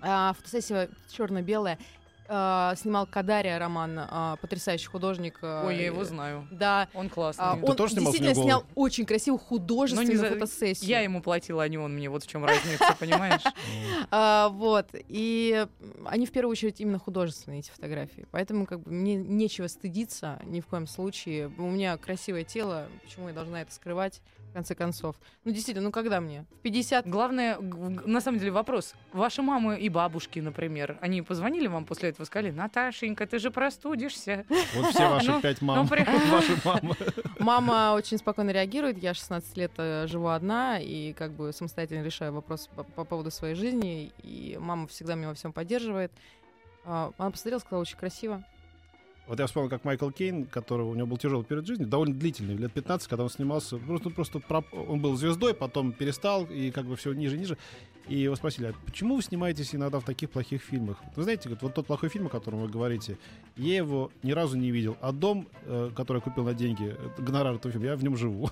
А, 0.00 0.32
фотосессия 0.32 0.88
черно-белая. 1.10 1.78
А, 2.30 2.74
снимал 2.76 3.06
Кадария 3.06 3.58
Роман, 3.58 3.98
а, 3.98 4.36
потрясающий 4.36 4.86
художник. 4.88 5.38
а, 5.40 5.64
Ой, 5.66 5.76
я 5.76 5.86
его 5.86 6.04
знаю. 6.04 6.46
Да, 6.50 6.88
Он 6.92 7.08
классный. 7.08 7.42
а, 7.44 7.58
он 7.62 7.74
тоже 7.74 7.94
действительно 7.96 8.34
снял 8.34 8.64
очень 8.74 9.06
красивую 9.06 9.38
художественную 9.38 10.14
Ну, 10.14 10.28
за- 10.28 10.34
фотосессию. 10.34 10.88
Я 10.90 11.00
ему 11.00 11.22
платила, 11.22 11.62
а 11.62 11.68
не 11.68 11.78
он 11.78 11.94
мне. 11.94 12.10
Вот 12.10 12.24
в 12.24 12.26
чем 12.26 12.44
разница, 12.44 12.94
понимаешь? 13.00 13.42
Вот. 14.52 14.88
И 15.08 15.66
они 16.06 16.26
в 16.26 16.32
первую 16.32 16.52
очередь 16.52 16.80
именно 16.80 16.98
художественные, 16.98 17.60
эти 17.60 17.70
фотографии. 17.70 18.26
Поэтому 18.30 18.66
как 18.66 18.80
бы 18.80 18.90
мне 18.90 19.14
нечего 19.16 19.66
стыдиться 19.66 20.38
ни 20.44 20.60
в 20.60 20.66
коем 20.66 20.86
случае. 20.86 21.48
У 21.58 21.62
меня 21.70 21.96
красивое 21.96 22.44
тело, 22.44 22.88
почему 23.02 23.28
я 23.28 23.34
должна 23.34 23.62
это 23.62 23.72
скрывать, 23.72 24.20
в 24.50 24.52
конце 24.52 24.74
концов? 24.74 25.16
Ну, 25.44 25.52
действительно, 25.52 25.86
ну 25.86 25.92
когда 25.92 26.20
мне? 26.20 26.44
В 26.58 26.60
50? 26.60 27.06
Главное, 27.06 27.58
на 27.58 28.20
самом 28.20 28.38
деле 28.38 28.50
вопрос. 28.50 28.94
Ваши 29.12 29.42
мамы 29.42 29.78
и 29.78 29.88
бабушки, 29.88 30.40
например, 30.40 30.98
они 31.00 31.22
позвонили 31.22 31.66
вам 31.66 31.84
после 31.84 32.10
этого, 32.10 32.17
сказали, 32.26 32.50
Наташенька, 32.50 33.26
ты 33.26 33.38
же 33.38 33.50
простудишься. 33.50 34.44
Вот 34.74 34.86
все 34.90 35.08
ваши 35.08 35.30
Ну, 35.30 35.40
пять 35.40 35.60
мам. 35.62 35.88
ну, 35.90 36.30
Ваши 36.30 36.56
мамы. 36.64 36.94
Мама 37.38 37.92
очень 37.94 38.18
спокойно 38.18 38.50
реагирует. 38.50 38.98
Я 39.02 39.14
16 39.14 39.56
лет 39.56 39.72
э, 39.76 40.06
живу 40.08 40.28
одна 40.28 40.78
и 40.80 41.12
как 41.12 41.32
бы 41.32 41.52
самостоятельно 41.52 42.02
решаю 42.02 42.32
вопрос 42.32 42.68
по, 42.74 42.82
по 42.84 43.04
поводу 43.04 43.30
своей 43.30 43.54
жизни. 43.54 44.12
И 44.22 44.56
мама 44.60 44.86
всегда 44.88 45.14
меня 45.14 45.28
во 45.28 45.34
всем 45.34 45.52
поддерживает. 45.52 46.12
А, 46.84 47.12
Она 47.18 47.30
посмотрела, 47.30 47.58
сказала, 47.60 47.82
очень 47.82 47.98
красиво. 47.98 48.42
Вот 49.26 49.38
я 49.38 49.46
вспомнил, 49.46 49.68
как 49.68 49.84
Майкл 49.84 50.08
Кейн, 50.10 50.46
которого 50.46 50.88
у 50.88 50.94
него 50.94 51.06
был 51.06 51.18
тяжелый 51.18 51.44
период 51.44 51.66
жизни, 51.66 51.84
довольно 51.84 52.14
длительный, 52.14 52.56
лет 52.56 52.72
15, 52.72 53.08
когда 53.08 53.24
он 53.24 53.28
снимался, 53.28 53.76
просто, 53.76 54.08
просто 54.08 54.38
проп- 54.40 54.72
он 54.72 55.00
был 55.02 55.16
звездой, 55.16 55.52
потом 55.52 55.92
перестал, 55.92 56.46
и 56.46 56.70
как 56.70 56.86
бы 56.86 56.96
все 56.96 57.12
ниже 57.12 57.36
и 57.36 57.40
ниже. 57.40 57.58
И 58.08 58.16
его 58.18 58.34
спросили, 58.36 58.66
а 58.68 58.74
почему 58.86 59.16
вы 59.16 59.22
снимаетесь 59.22 59.74
иногда 59.74 60.00
в 60.00 60.04
таких 60.04 60.30
плохих 60.30 60.62
фильмах? 60.62 60.96
Вы 61.14 61.22
знаете, 61.24 61.44
говорит, 61.48 61.62
вот 61.62 61.74
тот 61.74 61.86
плохой 61.86 62.08
фильм, 62.08 62.26
о 62.26 62.30
котором 62.30 62.60
вы 62.62 62.68
говорите, 62.68 63.18
я 63.56 63.76
его 63.76 64.10
ни 64.22 64.32
разу 64.32 64.56
не 64.56 64.70
видел, 64.70 64.96
а 65.00 65.12
дом, 65.12 65.46
э, 65.64 65.90
который 65.94 66.18
я 66.18 66.22
купил 66.22 66.44
на 66.44 66.54
деньги, 66.54 66.96
гонорар 67.18 67.54
этого 67.56 67.70
фильма, 67.72 67.86
я 67.88 67.96
в 67.96 68.02
нем 68.02 68.16
живу. 68.16 68.50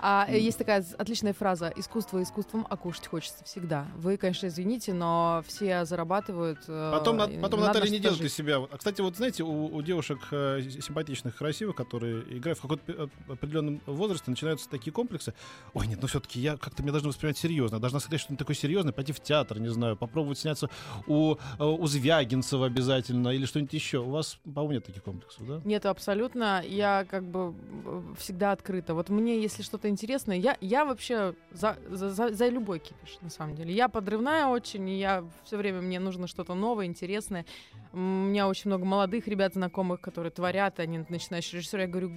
А 0.00 0.26
э, 0.28 0.38
есть 0.40 0.58
такая 0.58 0.84
отличная 0.98 1.32
фраза 1.34 1.72
«Искусство 1.76 2.22
искусством, 2.22 2.66
а 2.68 2.76
кушать 2.76 3.06
хочется 3.06 3.44
всегда». 3.44 3.86
Вы, 3.96 4.16
конечно, 4.16 4.46
извините, 4.48 4.92
но 4.92 5.44
все 5.46 5.84
зарабатывают. 5.84 6.58
э, 6.66 6.90
Потом, 6.92 7.16
на- 7.16 7.28
потом 7.28 7.60
Наталья 7.60 7.90
не 7.90 7.98
делает 8.00 8.18
из 8.20 8.24
жить. 8.24 8.32
себя. 8.32 8.56
А, 8.58 8.76
кстати, 8.76 9.00
вот 9.00 9.16
знаете, 9.16 9.44
у, 9.44 9.66
у 9.66 9.82
девушек 9.82 10.18
симпатичных, 10.30 11.36
красивых, 11.36 11.76
которые 11.76 12.22
играют 12.38 12.58
в 12.58 12.62
каком-то 12.62 13.08
определенном 13.28 13.80
возрасте, 13.86 14.30
начинаются 14.30 14.68
такие 14.68 14.92
комплексы. 14.92 15.34
Ой, 15.74 15.86
нет, 15.86 15.98
ну 16.00 16.08
все-таки 16.08 16.40
я 16.40 16.56
как-то 16.56 16.82
меня 16.82 16.92
должны 16.92 17.08
воспринимать 17.08 17.38
серьезно. 17.38 17.76
Я 17.76 17.80
должна 17.80 18.00
сказать 18.00 18.20
что-нибудь 18.20 18.38
такое 18.38 18.56
серьезное, 18.56 18.79
серьезное, 18.80 18.92
пойти 18.92 19.12
в 19.12 19.20
театр, 19.20 19.58
не 19.58 19.68
знаю, 19.68 19.96
попробовать 19.96 20.38
сняться 20.38 20.68
у, 21.06 21.34
э, 21.34 21.64
у 21.64 21.86
Звягинцева 21.86 22.66
обязательно 22.66 23.28
или 23.28 23.44
что-нибудь 23.44 23.72
еще. 23.72 23.98
У 23.98 24.10
вас, 24.10 24.38
по-моему, 24.44 24.72
нет 24.72 24.84
таких 24.84 25.02
комплексов, 25.02 25.46
да? 25.46 25.60
Нет, 25.64 25.86
абсолютно. 25.86 26.62
Я 26.66 27.04
как 27.08 27.24
бы 27.24 27.54
э, 27.84 28.02
всегда 28.18 28.52
открыта. 28.52 28.94
Вот 28.94 29.10
мне, 29.10 29.40
если 29.40 29.62
что-то 29.62 29.88
интересное, 29.88 30.36
я, 30.36 30.56
я 30.60 30.84
вообще 30.84 31.34
за, 31.52 31.76
за, 31.88 32.10
за, 32.10 32.32
за 32.32 32.48
любой 32.48 32.78
кипиш, 32.78 33.18
на 33.20 33.30
самом 33.30 33.54
деле. 33.54 33.74
Я 33.74 33.88
подрывная 33.88 34.46
очень, 34.46 34.88
и 34.88 34.98
я 34.98 35.24
все 35.44 35.56
время, 35.56 35.80
мне 35.82 36.00
нужно 36.00 36.26
что-то 36.26 36.54
новое, 36.54 36.86
интересное. 36.86 37.44
У 37.92 37.98
меня 37.98 38.48
очень 38.48 38.70
много 38.70 38.84
молодых 38.84 39.26
ребят, 39.28 39.54
знакомых, 39.54 40.00
которые 40.00 40.30
творят, 40.30 40.80
они 40.80 41.04
начинающие 41.08 41.58
режиссеры. 41.58 41.82
Я 41.82 41.88
говорю, 41.88 42.12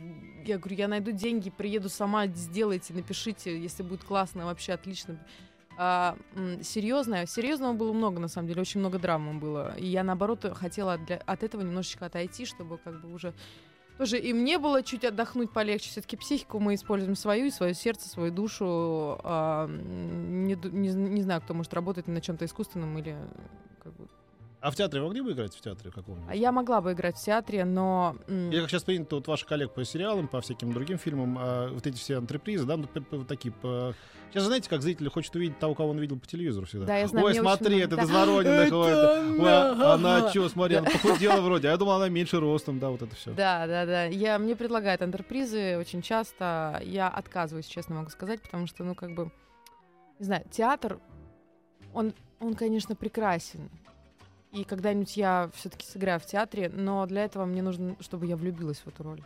я 0.46 0.58
говорю, 0.58 0.76
я 0.78 0.88
найду 0.88 1.12
деньги, 1.12 1.50
приеду 1.50 1.90
сама, 1.90 2.28
сделайте, 2.28 2.94
напишите, 2.94 3.60
если 3.60 3.84
будет 3.84 4.04
классно, 4.04 4.46
вообще 4.46 4.74
отлично. 4.74 5.20
А, 5.78 6.18
серьезное, 6.62 7.26
серьезного 7.26 7.74
было 7.74 7.94
много, 7.94 8.20
на 8.20 8.28
самом 8.28 8.48
деле, 8.48 8.62
очень 8.62 8.80
много 8.80 9.00
драмы 9.00 9.40
было. 9.40 9.76
И 9.78 9.88
я, 9.88 10.04
наоборот, 10.04 10.46
хотела 10.56 10.98
для, 10.98 11.18
от 11.18 11.44
этого 11.44 11.62
немножечко 11.62 12.06
отойти, 12.06 12.46
чтобы 12.46 12.78
как 12.78 13.02
бы 13.02 13.14
уже 13.14 13.34
тоже 13.98 14.18
и 14.18 14.34
мне 14.34 14.58
было 14.58 14.82
чуть 14.82 15.06
отдохнуть 15.06 15.52
полегче. 15.52 15.90
Все-таки 15.90 16.18
психику 16.18 16.60
мы 16.60 16.74
используем 16.74 17.16
свою, 17.16 17.46
и 17.46 17.52
свое 17.52 17.74
сердце, 17.74 18.10
свою 18.10 18.32
душу. 18.32 19.20
А, 19.24 19.68
не, 19.68 20.56
не, 20.56 20.90
не 20.94 21.22
знаю, 21.22 21.42
кто 21.42 21.54
может 21.54 21.74
работать 21.74 22.08
на 22.08 22.22
чем-то 22.22 22.46
искусственном 22.46 22.98
или. 22.98 23.16
А 24.64 24.72
в 24.72 24.76
театре 24.78 25.02
могли 25.02 25.20
бы 25.20 25.34
играть 25.34 25.54
в 25.54 25.60
театре 25.60 25.92
каком-нибудь? 25.92 26.34
Я 26.34 26.54
могла 26.54 26.80
бы 26.80 26.94
играть 26.94 27.18
в 27.18 27.22
театре, 27.22 27.66
но 27.66 28.16
Или 28.30 28.62
как 28.62 28.70
сейчас 28.70 28.84
принято 28.86 29.18
вот 29.18 29.28
ваших 29.28 29.46
коллег 29.46 29.74
по 29.74 29.84
сериалам, 29.84 30.30
по 30.30 30.40
всяким 30.40 30.72
другим 30.72 30.98
фильмам, 30.98 31.38
а, 31.38 31.68
вот 31.70 31.86
эти 31.86 31.98
все 31.98 32.16
антрепризы, 32.18 32.66
да, 32.66 32.78
ну, 32.78 32.88
вот 33.12 33.28
такие. 33.28 33.52
по- 33.54 33.94
Сейчас 34.32 34.44
знаете, 34.46 34.70
как 34.70 34.82
зритель 34.82 35.10
хочет 35.10 35.36
увидеть 35.36 35.60
того, 35.60 35.76
кого 35.76 35.90
он 35.90 36.00
видел 36.00 36.18
по 36.18 36.26
телевизору 36.26 36.66
всегда. 36.66 36.86
Да, 36.86 36.98
я 36.98 37.08
знаю, 37.08 37.26
Ой, 37.26 37.32
очень 37.34 37.42
смотри, 37.42 37.78
это 37.80 37.98
да. 37.98 38.04
из 38.04 38.10
Ворониных. 38.10 38.72
ой, 38.72 38.90
это- 38.90 39.24
Это 39.34 39.42
ой, 39.44 39.52
а 39.52 39.94
она 39.96 40.18
она. 40.20 40.30
что, 40.30 40.48
смотри, 40.48 40.78
она 40.78 40.90
похудела 40.90 41.42
вроде, 41.42 41.68
а 41.68 41.72
я 41.72 41.78
думал, 41.78 41.92
она 41.98 42.08
меньше 42.08 42.40
ростом, 42.40 42.80
да, 42.80 42.90
вот 42.90 43.02
это 43.02 43.14
все. 43.18 43.32
Да, 43.34 43.68
да, 43.68 43.86
да. 43.86 44.06
Я, 44.06 44.40
мне 44.40 44.56
предлагают 44.56 45.02
антрепризы 45.02 45.78
очень 45.78 46.02
часто. 46.02 46.82
Я 46.86 47.10
отказываюсь, 47.10 47.66
честно 47.68 47.96
могу 47.96 48.10
сказать, 48.12 48.42
потому 48.42 48.66
что, 48.68 48.86
ну, 48.86 48.96
как 48.96 49.14
бы, 49.14 49.30
не 50.20 50.26
знаю, 50.26 50.46
театр, 50.50 51.00
он, 51.94 52.14
он 52.40 52.54
конечно, 52.56 52.96
прекрасен. 52.96 53.70
И 54.54 54.64
когда-нибудь 54.64 55.18
я 55.18 55.50
все-таки 55.56 55.86
сыграю 55.86 56.20
в 56.20 56.26
театре, 56.26 56.70
но 56.70 57.06
для 57.08 57.26
этого 57.26 57.46
мне 57.46 57.64
нужно, 57.64 57.96
чтобы 58.00 58.28
я 58.28 58.38
влюбилась 58.38 58.78
в 58.78 58.88
эту 58.88 59.04
роль. 59.04 59.22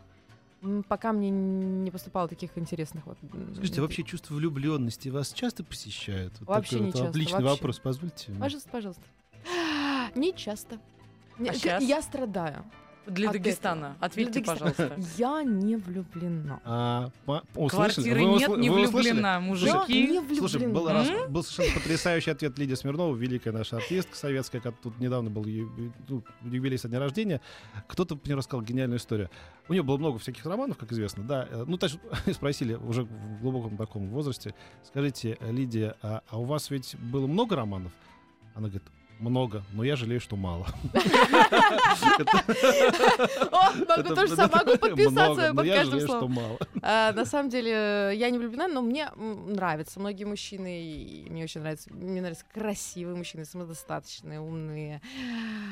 Пока 0.88 1.12
мне 1.12 1.30
не 1.30 1.92
поступало 1.92 2.28
таких 2.28 2.58
интересных 2.58 3.06
вот. 3.06 3.18
Скажите, 3.56 3.80
а 3.80 3.84
вообще 3.84 4.04
чувство 4.04 4.34
влюбленности 4.36 5.10
вас 5.10 5.32
часто 5.34 5.64
посещает? 5.64 6.32
Вот 6.40 6.48
Вообще 6.48 6.78
такой 6.78 6.86
не 6.86 6.92
вот 6.92 6.98
часто, 6.98 7.10
Отличный 7.10 7.44
вообще. 7.44 7.50
вопрос, 7.50 7.80
позвольте. 7.80 8.32
Пожалуйста, 8.40 8.70
пожалуйста. 8.72 9.04
Не 10.16 10.34
часто. 10.34 10.80
А? 11.40 11.78
Я 11.80 12.02
страдаю. 12.02 12.66
Для 13.08 13.30
От 13.30 13.34
Дагестана. 13.34 13.78
этого. 13.78 13.96
Ответьте, 14.02 14.42
Для 14.42 14.54
пожалуйста. 14.54 14.98
Я 15.18 15.44
не 15.44 15.76
влюблена. 15.78 16.60
А, 16.66 17.10
по- 17.26 17.44
услышали? 17.56 18.10
Квартиры 18.10 18.26
Вы 18.26 18.40
нет, 18.40 18.58
не 18.58 18.70
вы 18.70 18.84
услышали? 18.86 19.12
влюблена. 19.12 19.34
Я 19.34 19.40
Мужики. 19.40 20.08
не 20.08 20.36
Слушай, 20.38 20.62
был, 20.68 20.82
влюблена. 20.86 20.94
раз, 20.94 21.30
был 21.30 21.44
совершенно 21.44 21.80
потрясающий 21.82 22.32
ответ 22.32 22.58
Лидии 22.60 22.74
Смирновой, 22.76 23.18
великая 23.18 23.52
наша 23.52 23.78
артистка 23.78 24.16
советская, 24.16 24.62
как 24.62 24.76
тут 24.78 25.00
недавно 25.00 25.30
был 25.30 25.46
ю- 25.46 25.94
ну, 26.08 26.24
юбилей 26.44 26.78
со 26.78 26.88
дня 26.90 27.00
рождения. 27.00 27.42
Кто-то 27.88 28.20
мне 28.24 28.36
рассказал 28.36 28.62
гениальную 28.64 29.00
историю. 29.00 29.30
У 29.70 29.74
нее 29.74 29.84
было 29.84 29.98
много 29.98 30.20
всяких 30.20 30.46
романов, 30.46 30.78
как 30.78 30.92
известно, 30.92 31.24
да. 31.24 31.48
Э, 31.50 31.64
Ну, 31.68 31.78
то 31.78 31.86
есть 31.88 32.00
спросили 32.36 32.74
уже 32.76 33.04
в 33.04 33.42
глубоком 33.42 33.78
таком 33.78 34.10
возрасте, 34.10 34.54
скажите, 34.84 35.38
Лидия, 35.42 35.96
а, 36.02 36.22
а 36.30 36.40
у 36.40 36.44
вас 36.46 36.70
ведь 36.70 36.96
было 36.98 37.28
много 37.28 37.56
романов? 37.56 37.92
Она 38.56 38.68
говорит, 38.70 38.88
много, 39.20 39.64
но 39.74 39.84
я 39.84 39.96
жалею, 39.96 40.20
что 40.22 40.36
мало. 40.36 40.66
О, 43.52 43.72
могу 43.88 44.16
тоже 44.16 44.36
сама 44.36 44.64
могу 44.64 44.78
подписаться 44.78 45.54
под 45.54 45.68
каждым 45.68 46.00
словом. 46.02 46.38
А, 46.82 47.12
На 47.14 47.26
самом 47.26 47.50
деле, 47.50 48.12
я 48.16 48.30
не 48.30 48.38
влюблена, 48.38 48.68
но 48.68 48.82
мне 48.82 49.10
нравятся 49.16 50.00
многие 50.00 50.26
мужчины, 50.26 50.82
и 50.84 51.30
мне 51.30 51.44
очень 51.44 51.62
нравятся, 51.62 51.94
мне 51.94 52.22
нравятся 52.22 52.46
красивые 52.54 53.16
мужчины, 53.16 53.46
самодостаточные, 53.46 54.40
умные. 54.40 55.02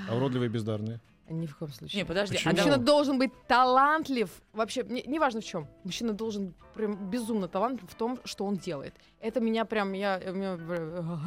А 0.10 0.16
уродливые 0.16 0.50
и 0.50 0.52
бездарные? 0.52 1.00
Ни 1.28 1.48
в 1.48 1.58
коем 1.58 1.72
случае. 1.74 2.02
Не, 2.04 2.06
подожди, 2.06 2.36
Почему? 2.36 2.52
а 2.52 2.56
Мужчина 2.56 2.78
должен 2.78 3.18
быть 3.18 3.32
талантлив. 3.48 4.30
Вообще, 4.54 4.84
не- 4.84 5.02
неважно 5.08 5.42
в 5.42 5.46
чем. 5.46 5.68
Мужчина 5.84 6.14
должен 6.14 6.54
прям 6.76 6.96
безумно 7.10 7.48
талантлив 7.48 7.90
в 7.90 7.96
том, 7.96 8.20
что 8.26 8.46
он 8.46 8.58
делает. 8.58 8.94
Это 9.22 9.40
меня 9.40 9.66
прям, 9.66 9.94
я... 9.94 10.20
меня- 10.20 10.58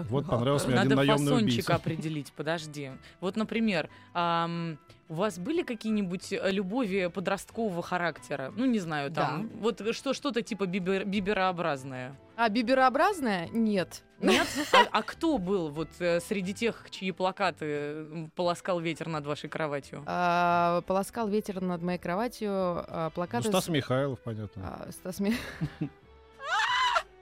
Вот 0.09 0.27
понравился 0.27 0.69
мне 0.69 0.77
один 0.79 0.91
Надо 0.91 0.97
наемный 0.97 1.25
фасончик 1.33 1.53
убийца. 1.55 1.75
определить, 1.75 2.33
подожди. 2.33 2.91
Вот, 3.21 3.37
например, 3.37 3.89
ам, 4.15 4.79
у 5.09 5.15
вас 5.15 5.39
были 5.39 5.63
какие-нибудь 5.63 6.33
э, 6.33 6.51
любови 6.53 7.11
подросткового 7.13 7.83
характера? 7.83 8.53
Ну, 8.55 8.67
не 8.67 8.79
знаю, 8.79 9.11
там, 9.11 9.51
вот 9.61 9.83
что, 9.97 10.13
что-то 10.15 10.43
типа 10.43 10.65
бибер- 10.65 11.05
биберообразное. 11.05 12.15
А 12.37 12.49
биберообразная? 12.49 13.49
Нет. 13.49 14.05
Нет? 14.21 14.47
А, 14.73 14.87
а 14.99 15.03
кто 15.03 15.39
был 15.39 15.71
вот 15.71 15.89
э, 16.01 16.21
среди 16.21 16.53
тех, 16.53 16.87
чьи 16.91 17.11
плакаты 17.13 18.29
полоскал 18.35 18.81
ветер 18.81 19.09
над 19.09 19.25
вашей 19.27 19.49
кроватью? 19.49 20.03
А, 20.07 20.83
полоскал 20.83 21.29
ветер 21.29 21.61
над 21.61 21.83
моей 21.83 21.99
кроватью, 21.99 22.51
а, 22.53 23.07
Ну, 23.07 23.11
плакаты... 23.13 23.49
Стас 23.49 23.65
с- 23.67 23.69
Михайлов, 23.69 24.19
понятно. 24.21 24.63
а, 24.87 24.93
Стас 24.93 25.21
Ми- 25.21 25.37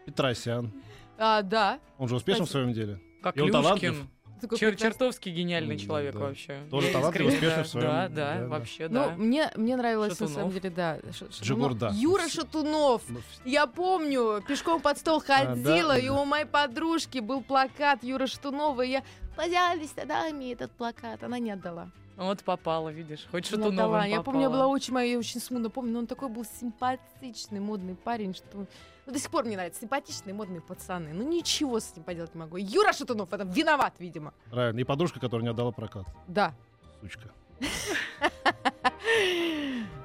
Петросян. 0.04 0.72
А, 1.18 1.42
да. 1.42 1.80
Он 1.98 2.08
же 2.08 2.16
успешен 2.16 2.46
в 2.46 2.50
своем 2.50 2.72
деле. 2.72 3.00
Как 3.22 3.36
и 3.36 3.40
он 3.40 3.50
талантлив? 3.50 4.06
Такой 4.40 4.58
Чер- 4.58 4.68
прекрасный. 4.72 4.90
чертовски 4.90 5.28
гениальный 5.30 5.78
человек 5.78 6.12
да. 6.12 6.20
вообще. 6.20 6.60
Тоже 6.70 6.92
талантливый, 6.92 7.32
успешный 7.32 7.56
да, 7.56 7.62
в 7.62 7.66
своем- 7.68 7.86
Да, 7.86 8.08
да, 8.08 8.14
да, 8.34 8.40
да. 8.40 8.46
вообще, 8.48 8.88
Ну, 8.88 8.94
да. 9.06 9.10
мне, 9.16 9.50
мне 9.56 9.76
нравилось 9.76 10.10
на 10.10 10.14
Шатунов. 10.26 10.34
самом 10.34 10.50
деле, 10.52 10.70
да. 10.70 10.98
Ш- 11.06 11.12
Шатунов. 11.12 11.40
Джигурда. 11.42 11.90
Юра 11.94 12.28
Шатунов. 12.28 13.02
Ну, 13.08 13.20
Я 13.46 13.66
помню, 13.66 14.42
пешком 14.46 14.82
под 14.82 14.98
стол 14.98 15.20
ходила, 15.22 15.94
да? 15.94 15.98
и 15.98 16.10
у 16.10 16.22
моей 16.26 16.44
подружки 16.44 17.20
был 17.20 17.42
плакат 17.42 18.04
Юры 18.04 18.26
Шатунова, 18.26 18.82
и 18.82 18.90
я 18.90 19.02
поделялись 19.36 19.90
тогда 19.90 20.28
мне 20.28 20.52
этот 20.52 20.70
плакат. 20.72 21.22
Она 21.24 21.38
не 21.38 21.50
отдала. 21.52 21.90
Вот 22.16 22.42
попала, 22.44 22.88
видишь, 22.88 23.26
хоть 23.30 23.44
Не 23.44 23.48
что-то 23.48 23.70
новое 23.70 24.06
Я 24.06 24.22
помню, 24.22 24.42
я 24.42 24.50
была 24.50 24.66
очень 24.66 24.94
моя, 24.94 25.12
я 25.12 25.18
очень 25.18 25.40
смутно 25.40 25.68
помню, 25.68 25.92
но 25.92 25.98
он 26.00 26.06
такой 26.06 26.28
был 26.30 26.44
симпатичный, 26.44 27.60
модный 27.60 27.94
парень, 27.94 28.34
что... 28.34 28.66
Ну, 29.06 29.12
до 29.12 29.18
сих 29.18 29.30
пор 29.30 29.44
мне 29.44 29.56
нравятся 29.56 29.80
симпатичные, 29.82 30.34
модные 30.34 30.60
пацаны. 30.62 31.12
Ну, 31.12 31.28
ничего 31.28 31.78
с 31.78 31.94
ним 31.94 32.04
поделать 32.04 32.34
не 32.34 32.40
могу. 32.40 32.56
Юра 32.56 32.92
Шатунов 32.92 33.28
в 33.30 33.34
этом 33.34 33.50
виноват, 33.50 33.94
видимо. 33.98 34.32
Правильно. 34.50 34.80
И 34.80 34.84
подружка, 34.84 35.20
которая 35.20 35.44
не 35.44 35.50
отдала 35.50 35.72
прокат. 35.72 36.06
Да. 36.26 36.54
Сучка. 37.00 37.30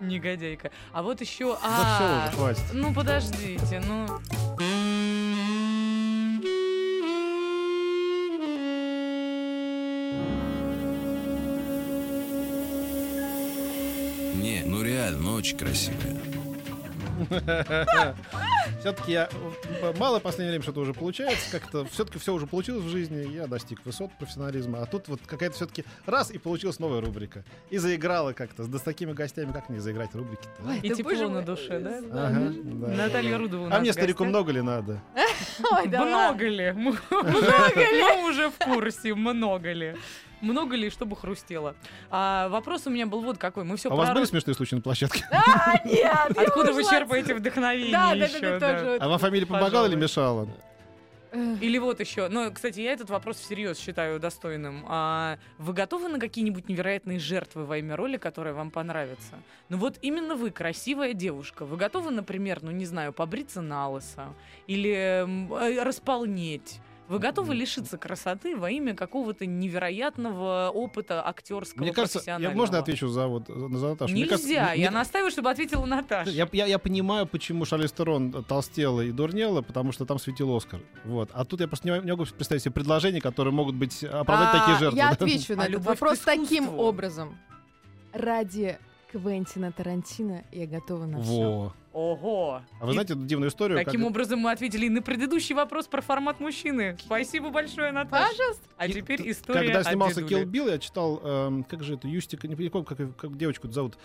Негодяйка. 0.01 0.71
А 0.91 1.01
вот 1.03 1.21
еще... 1.21 1.53
Да 1.53 1.59
все 1.59 1.67
А, 1.67 2.27
уже, 2.27 2.35
хватит. 2.37 2.63
ну 2.73 2.93
подождите, 2.93 3.81
ну... 3.87 4.07
Не, 14.41 14.63
ну 14.65 14.81
реально, 14.81 15.19
ну 15.19 15.33
очень 15.33 15.57
красивая. 15.57 16.17
Все-таки 18.79 19.11
я 19.11 19.29
мало 19.99 20.19
в 20.19 20.23
последнее 20.23 20.53
время 20.53 20.63
что-то 20.63 20.79
уже 20.79 20.93
получается. 20.95 21.51
Как-то 21.51 21.85
все-таки 21.85 22.17
все 22.17 22.33
уже 22.33 22.47
получилось 22.47 22.83
в 22.83 22.89
жизни. 22.89 23.31
Я 23.31 23.45
достиг 23.45 23.85
высот 23.85 24.11
профессионализма. 24.17 24.81
А 24.81 24.87
тут 24.87 25.07
вот 25.07 25.19
какая-то 25.27 25.55
все-таки 25.55 25.85
раз 26.07 26.31
и 26.31 26.39
получилась 26.39 26.79
новая 26.79 26.99
рубрика. 27.01 27.43
И 27.69 27.77
заиграла 27.77 28.33
как-то. 28.33 28.63
Да 28.63 28.79
с 28.79 28.81
такими 28.81 29.13
гостями 29.13 29.51
как 29.51 29.69
не 29.69 29.77
заиграть 29.77 30.15
рубрики-то? 30.15 30.49
а? 30.67 30.75
И 30.77 30.89
тепло 30.89 31.29
на 31.29 31.43
душе, 31.43 31.79
да? 31.79 31.99
Ага, 32.11 32.53
да. 32.55 32.87
Наталья 32.87 33.37
Рудова 33.37 33.69
А 33.71 33.79
мне, 33.79 33.93
старику, 33.93 34.25
много 34.25 34.51
ли 34.51 34.61
надо? 34.61 34.99
Ой, 35.71 35.87
да 35.87 36.03
Много 36.05 36.45
ли? 36.45 36.71
Мы 36.71 36.91
уже 38.29 38.49
в 38.49 38.57
курсе, 38.57 39.13
много 39.13 39.71
ли. 39.73 39.95
Много 40.41 40.75
ли, 40.75 40.89
чтобы 40.89 41.15
хрустело? 41.15 41.75
А 42.09 42.49
вопрос 42.49 42.87
у 42.87 42.89
меня 42.89 43.05
был 43.05 43.21
вот 43.21 43.37
какой. 43.37 43.63
Мы 43.63 43.77
все 43.77 43.89
А 43.89 43.93
у 43.93 43.97
вас 43.97 44.13
были 44.13 44.25
смешные 44.25 44.55
случаи 44.55 44.75
на 44.75 44.81
площадке? 44.81 45.25
А, 45.31 45.87
нет, 45.87 46.37
Откуда 46.37 46.73
вы 46.73 46.83
черпаете 46.83 47.35
вдохновение 47.35 47.91
Да, 47.91 48.15
да, 48.15 48.59
да, 48.59 48.59
тоже. 48.59 48.97
А 48.99 49.07
вам 49.07 49.19
фамилия 49.19 49.45
помогала 49.45 49.87
или 49.87 49.95
мешала? 49.95 50.47
Или 51.33 51.77
вот 51.77 51.99
еще. 52.01 52.27
Ну, 52.27 52.51
кстати, 52.51 52.81
я 52.81 52.91
этот 52.91 53.09
вопрос 53.09 53.37
всерьез 53.37 53.79
считаю 53.79 54.19
достойным. 54.19 54.83
А 54.87 55.37
вы 55.57 55.73
готовы 55.73 56.09
на 56.09 56.19
какие-нибудь 56.19 56.67
невероятные 56.67 57.19
жертвы 57.19 57.65
во 57.65 57.77
имя 57.77 57.95
роли, 57.95 58.17
которые 58.17 58.53
вам 58.53 58.69
понравятся? 58.69 59.35
Ну 59.69 59.77
вот 59.77 59.97
именно 60.01 60.35
вы, 60.35 60.51
красивая 60.51 61.13
девушка, 61.13 61.65
вы 61.65 61.77
готовы, 61.77 62.11
например, 62.11 62.59
ну 62.61 62.71
не 62.71 62.85
знаю, 62.85 63.13
побриться 63.13 63.61
на 63.61 63.89
лысо 63.89 64.33
или 64.67 64.91
э, 64.91 65.83
располнеть? 65.83 66.81
Вы 67.11 67.19
готовы 67.19 67.53
лишиться 67.55 67.97
красоты 67.97 68.55
во 68.55 68.71
имя 68.71 68.95
какого-то 68.95 69.45
невероятного 69.45 70.71
опыта 70.73 71.27
актерского, 71.27 71.83
Мне 71.83 71.91
кажется, 71.91 72.21
я, 72.25 72.51
можно 72.51 72.79
отвечу 72.79 73.09
за, 73.09 73.27
вот, 73.27 73.47
за 73.47 73.89
Наташу? 73.89 74.13
Мне 74.13 74.21
Нельзя. 74.21 74.35
кажется, 74.37 74.53
я 74.53 74.71
мне- 74.73 74.89
настаиваю, 74.91 75.29
чтобы 75.29 75.49
ответила 75.49 75.85
Наташа. 75.85 76.31
Я, 76.31 76.47
я, 76.53 76.65
я 76.67 76.79
понимаю, 76.79 77.27
почему 77.27 77.65
Шарлиз 77.65 77.91
Терон 77.91 78.31
толстела 78.45 79.01
и 79.01 79.11
дурнела, 79.11 79.61
потому 79.61 79.91
что 79.91 80.05
там 80.05 80.19
светил 80.19 80.55
Оскар. 80.55 80.79
Вот. 81.03 81.29
А 81.33 81.43
тут 81.43 81.59
я 81.59 81.67
просто 81.67 81.89
не, 81.89 81.99
не 82.05 82.11
могу 82.11 82.23
представить 82.25 82.63
себе 82.63 82.71
предложения, 82.71 83.19
которые 83.19 83.53
могут 83.53 83.75
быть 83.75 84.05
оправдать 84.05 84.55
А, 84.55 84.59
такие 84.59 84.77
жертвы. 84.79 84.97
Я 84.97 85.09
отвечу 85.09 85.57
на 85.57 85.63
А 85.63 85.67
этот 85.67 85.83
к 85.83 85.85
вопрос 85.85 86.19
таким 86.19 86.69
образом. 86.79 87.37
Ради 88.13 88.77
Квентина 89.11 89.73
Тарантино 89.73 90.45
я 90.53 90.65
готова 90.65 91.05
на 91.05 91.21
все. 91.21 91.31
Во. 91.41 91.73
Ого. 91.93 92.61
А 92.79 92.85
вы 92.85 92.91
И 92.91 92.93
знаете 92.93 93.13
эту 93.13 93.23
дивную 93.23 93.49
историю? 93.49 93.77
Таким 93.83 94.01
как- 94.01 94.09
образом 94.11 94.39
мы 94.39 94.51
ответили 94.51 94.85
и 94.85 94.89
на 94.89 95.01
предыдущий 95.01 95.53
вопрос 95.53 95.87
про 95.87 96.01
формат 96.01 96.39
мужчины. 96.39 96.95
Спасибо 96.99 97.49
большое, 97.49 97.91
Наташа. 97.91 98.29
Пожалуйста. 98.31 98.63
А 98.77 98.87
И 98.87 98.93
теперь 98.93 99.29
история 99.29 99.71
Когда 99.73 99.83
снимался. 99.83 100.21
Kill 100.21 100.45
Билл, 100.45 100.67
я 100.69 100.77
читал, 100.79 101.19
эм, 101.23 101.63
как 101.65 101.83
же 101.83 101.95
это, 101.95 102.07
Юстика, 102.07 102.47
не 102.47 102.55
помню, 102.69 102.85
как, 102.85 103.15
как 103.17 103.37
девочку 103.37 103.69
зовут, 103.69 103.97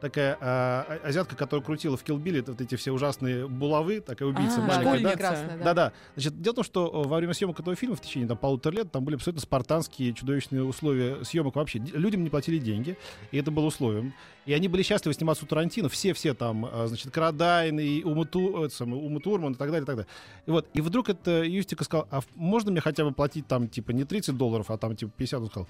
такая 0.00 0.36
а, 0.40 0.98
азиатка, 1.04 1.36
которая 1.36 1.64
крутила 1.64 1.96
в 1.96 2.04
Bill 2.04 2.44
вот 2.46 2.60
эти 2.60 2.74
все 2.76 2.92
ужасные 2.92 3.48
булавы, 3.48 4.00
такая 4.00 4.28
убийца 4.28 4.58
А, 4.58 4.66
маленькая, 4.66 4.74
да? 4.74 4.80
школьница. 4.90 5.10
Прекрасно, 5.12 5.48
да. 5.58 5.64
Да-да. 5.64 5.92
Значит, 6.14 6.40
дело 6.42 6.52
в 6.52 6.56
том, 6.56 6.64
что 6.64 6.86
э, 7.04 7.08
во 7.08 7.16
время 7.16 7.34
съемок 7.34 7.58
этого 7.60 7.76
фильма 7.76 7.96
в 7.96 8.00
течение 8.00 8.28
там, 8.28 8.36
полутора 8.36 8.74
лет 8.74 8.92
там 8.92 9.04
были 9.04 9.16
абсолютно 9.16 9.40
спартанские, 9.42 10.12
чудовищные 10.12 10.62
условия 10.64 11.24
съемок 11.24 11.56
вообще. 11.56 11.78
Людям 11.78 12.22
не 12.22 12.30
платили 12.30 12.58
деньги, 12.58 12.96
и 13.30 13.38
это 13.38 13.50
было 13.50 13.66
условием. 13.66 14.14
И 14.46 14.52
они 14.52 14.68
были 14.68 14.82
счастливы 14.82 15.14
сниматься 15.14 15.44
у 15.44 15.48
Тарантино. 15.48 15.88
Все-все 15.88 16.34
там, 16.34 16.66
э, 16.66 16.86
значит, 16.86 17.10
Карадайн 17.12 17.78
и 17.80 18.02
Ума, 18.04 18.24
Ту- 18.24 18.62
э, 18.62 18.66
это 18.66 18.74
самое, 18.74 19.00
Ума 19.02 19.20
Турман 19.20 19.52
и 19.52 19.56
так 19.56 19.68
далее, 19.68 19.82
и 19.84 19.86
так 19.86 19.96
далее. 19.96 20.08
И 20.46 20.50
вот, 20.50 20.68
и 20.74 20.80
вдруг 20.80 21.08
это 21.08 21.42
Юстика 21.42 21.84
сказал, 21.84 22.06
а 22.10 22.20
можно 22.34 22.70
мне 22.70 22.80
хотя 22.80 23.04
бы 23.04 23.12
платить 23.12 23.46
там, 23.46 23.68
типа, 23.68 23.92
не 23.92 24.04
30 24.04 24.36
долларов, 24.36 24.70
а 24.70 24.76
там, 24.76 24.96
типа, 24.96 25.12
50? 25.16 25.40
Он 25.40 25.46
сказал, 25.48 25.68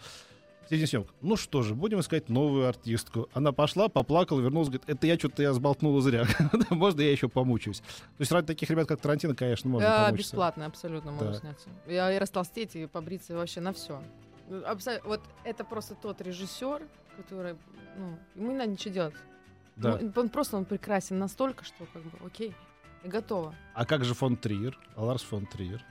середине 0.68 0.86
съемок. 0.86 1.08
Ну 1.20 1.36
что 1.36 1.62
же, 1.62 1.74
будем 1.74 2.00
искать 2.00 2.28
новую 2.28 2.66
артистку. 2.68 3.28
Она 3.34 3.52
пошла, 3.52 3.88
поплакала, 3.88 4.40
вернулась, 4.40 4.68
говорит, 4.68 4.88
это 4.88 5.06
я 5.06 5.18
что-то 5.18 5.42
я 5.42 5.52
сболтнула 5.52 6.00
зря. 6.00 6.26
можно 6.70 7.00
я 7.00 7.10
еще 7.12 7.28
помучаюсь? 7.28 7.78
То 7.80 8.20
есть 8.20 8.32
ради 8.32 8.46
таких 8.46 8.70
ребят, 8.70 8.88
как 8.88 9.00
Тарантино, 9.00 9.34
конечно, 9.34 9.68
можно 9.70 9.88
А, 9.88 10.06
помучиться. 10.06 10.32
бесплатно, 10.32 10.66
абсолютно 10.66 11.12
Да. 11.18 11.34
сняться. 11.34 11.68
Я 11.86 12.12
и 12.12 12.18
растолстеть, 12.18 12.76
и 12.76 12.86
побриться, 12.86 13.34
вообще 13.34 13.60
на 13.60 13.72
все. 13.72 14.02
Вот 15.04 15.20
это 15.44 15.64
просто 15.64 15.94
тот 15.94 16.20
режиссер, 16.20 16.82
который, 17.16 17.56
ну, 17.96 18.18
ему 18.34 18.50
не 18.52 18.58
надо 18.58 18.70
ничего 18.70 18.92
делать. 18.94 19.14
Да. 19.76 19.98
Ну, 20.00 20.12
он 20.16 20.28
просто 20.28 20.56
он 20.56 20.64
прекрасен 20.64 21.18
настолько, 21.18 21.64
что 21.64 21.86
как 21.92 22.02
бы, 22.02 22.10
окей, 22.26 22.54
я 23.02 23.10
готова. 23.10 23.54
А 23.74 23.84
как 23.86 24.04
же 24.04 24.14
фон 24.14 24.36
Триер? 24.36 24.78
Ларс 24.96 25.22
фон 25.22 25.46
Триер? 25.46 25.84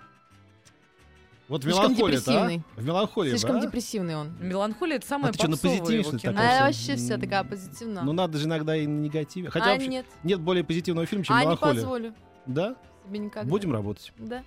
Вот 1.50 1.66
меланхолия 1.66 2.18
депрессивный. 2.18 2.62
В 2.76 2.86
меланхолии, 2.86 3.30
Слишком 3.32 3.60
да? 3.60 3.66
депрессивный 3.66 4.16
он. 4.16 4.34
Меланхолия 4.40 4.96
это 4.96 5.08
самое 5.08 5.30
А 5.30 5.34
ты 5.34 5.40
чё, 5.40 5.48
на 5.50 5.58
позитиве, 5.58 6.04
что 6.04 6.14
ли, 6.14 6.20
такая? 6.20 6.62
А 6.62 6.66
вообще 6.68 6.96
вся 6.96 7.18
такая 7.18 7.44
позитивная. 7.44 8.04
Ну 8.04 8.14
надо 8.14 8.38
же 8.38 8.46
иногда 8.46 8.76
и 8.78 8.88
на 8.88 9.02
негативе. 9.02 9.50
Хотя 9.50 9.66
а 9.66 9.74
вообще 9.74 9.88
нет, 9.88 10.06
нет 10.24 10.40
более 10.40 10.64
позитивного 10.64 11.06
фильма, 11.06 11.26
чем 11.26 11.36
а 11.36 11.40
не 11.40 11.46
меланхолия. 11.46 11.74
позволю 11.76 12.14
Да? 12.46 12.76
себе 13.06 13.20
никогда. 13.20 13.50
Будем 13.50 13.74
работать. 13.74 14.14
Да. 14.18 14.44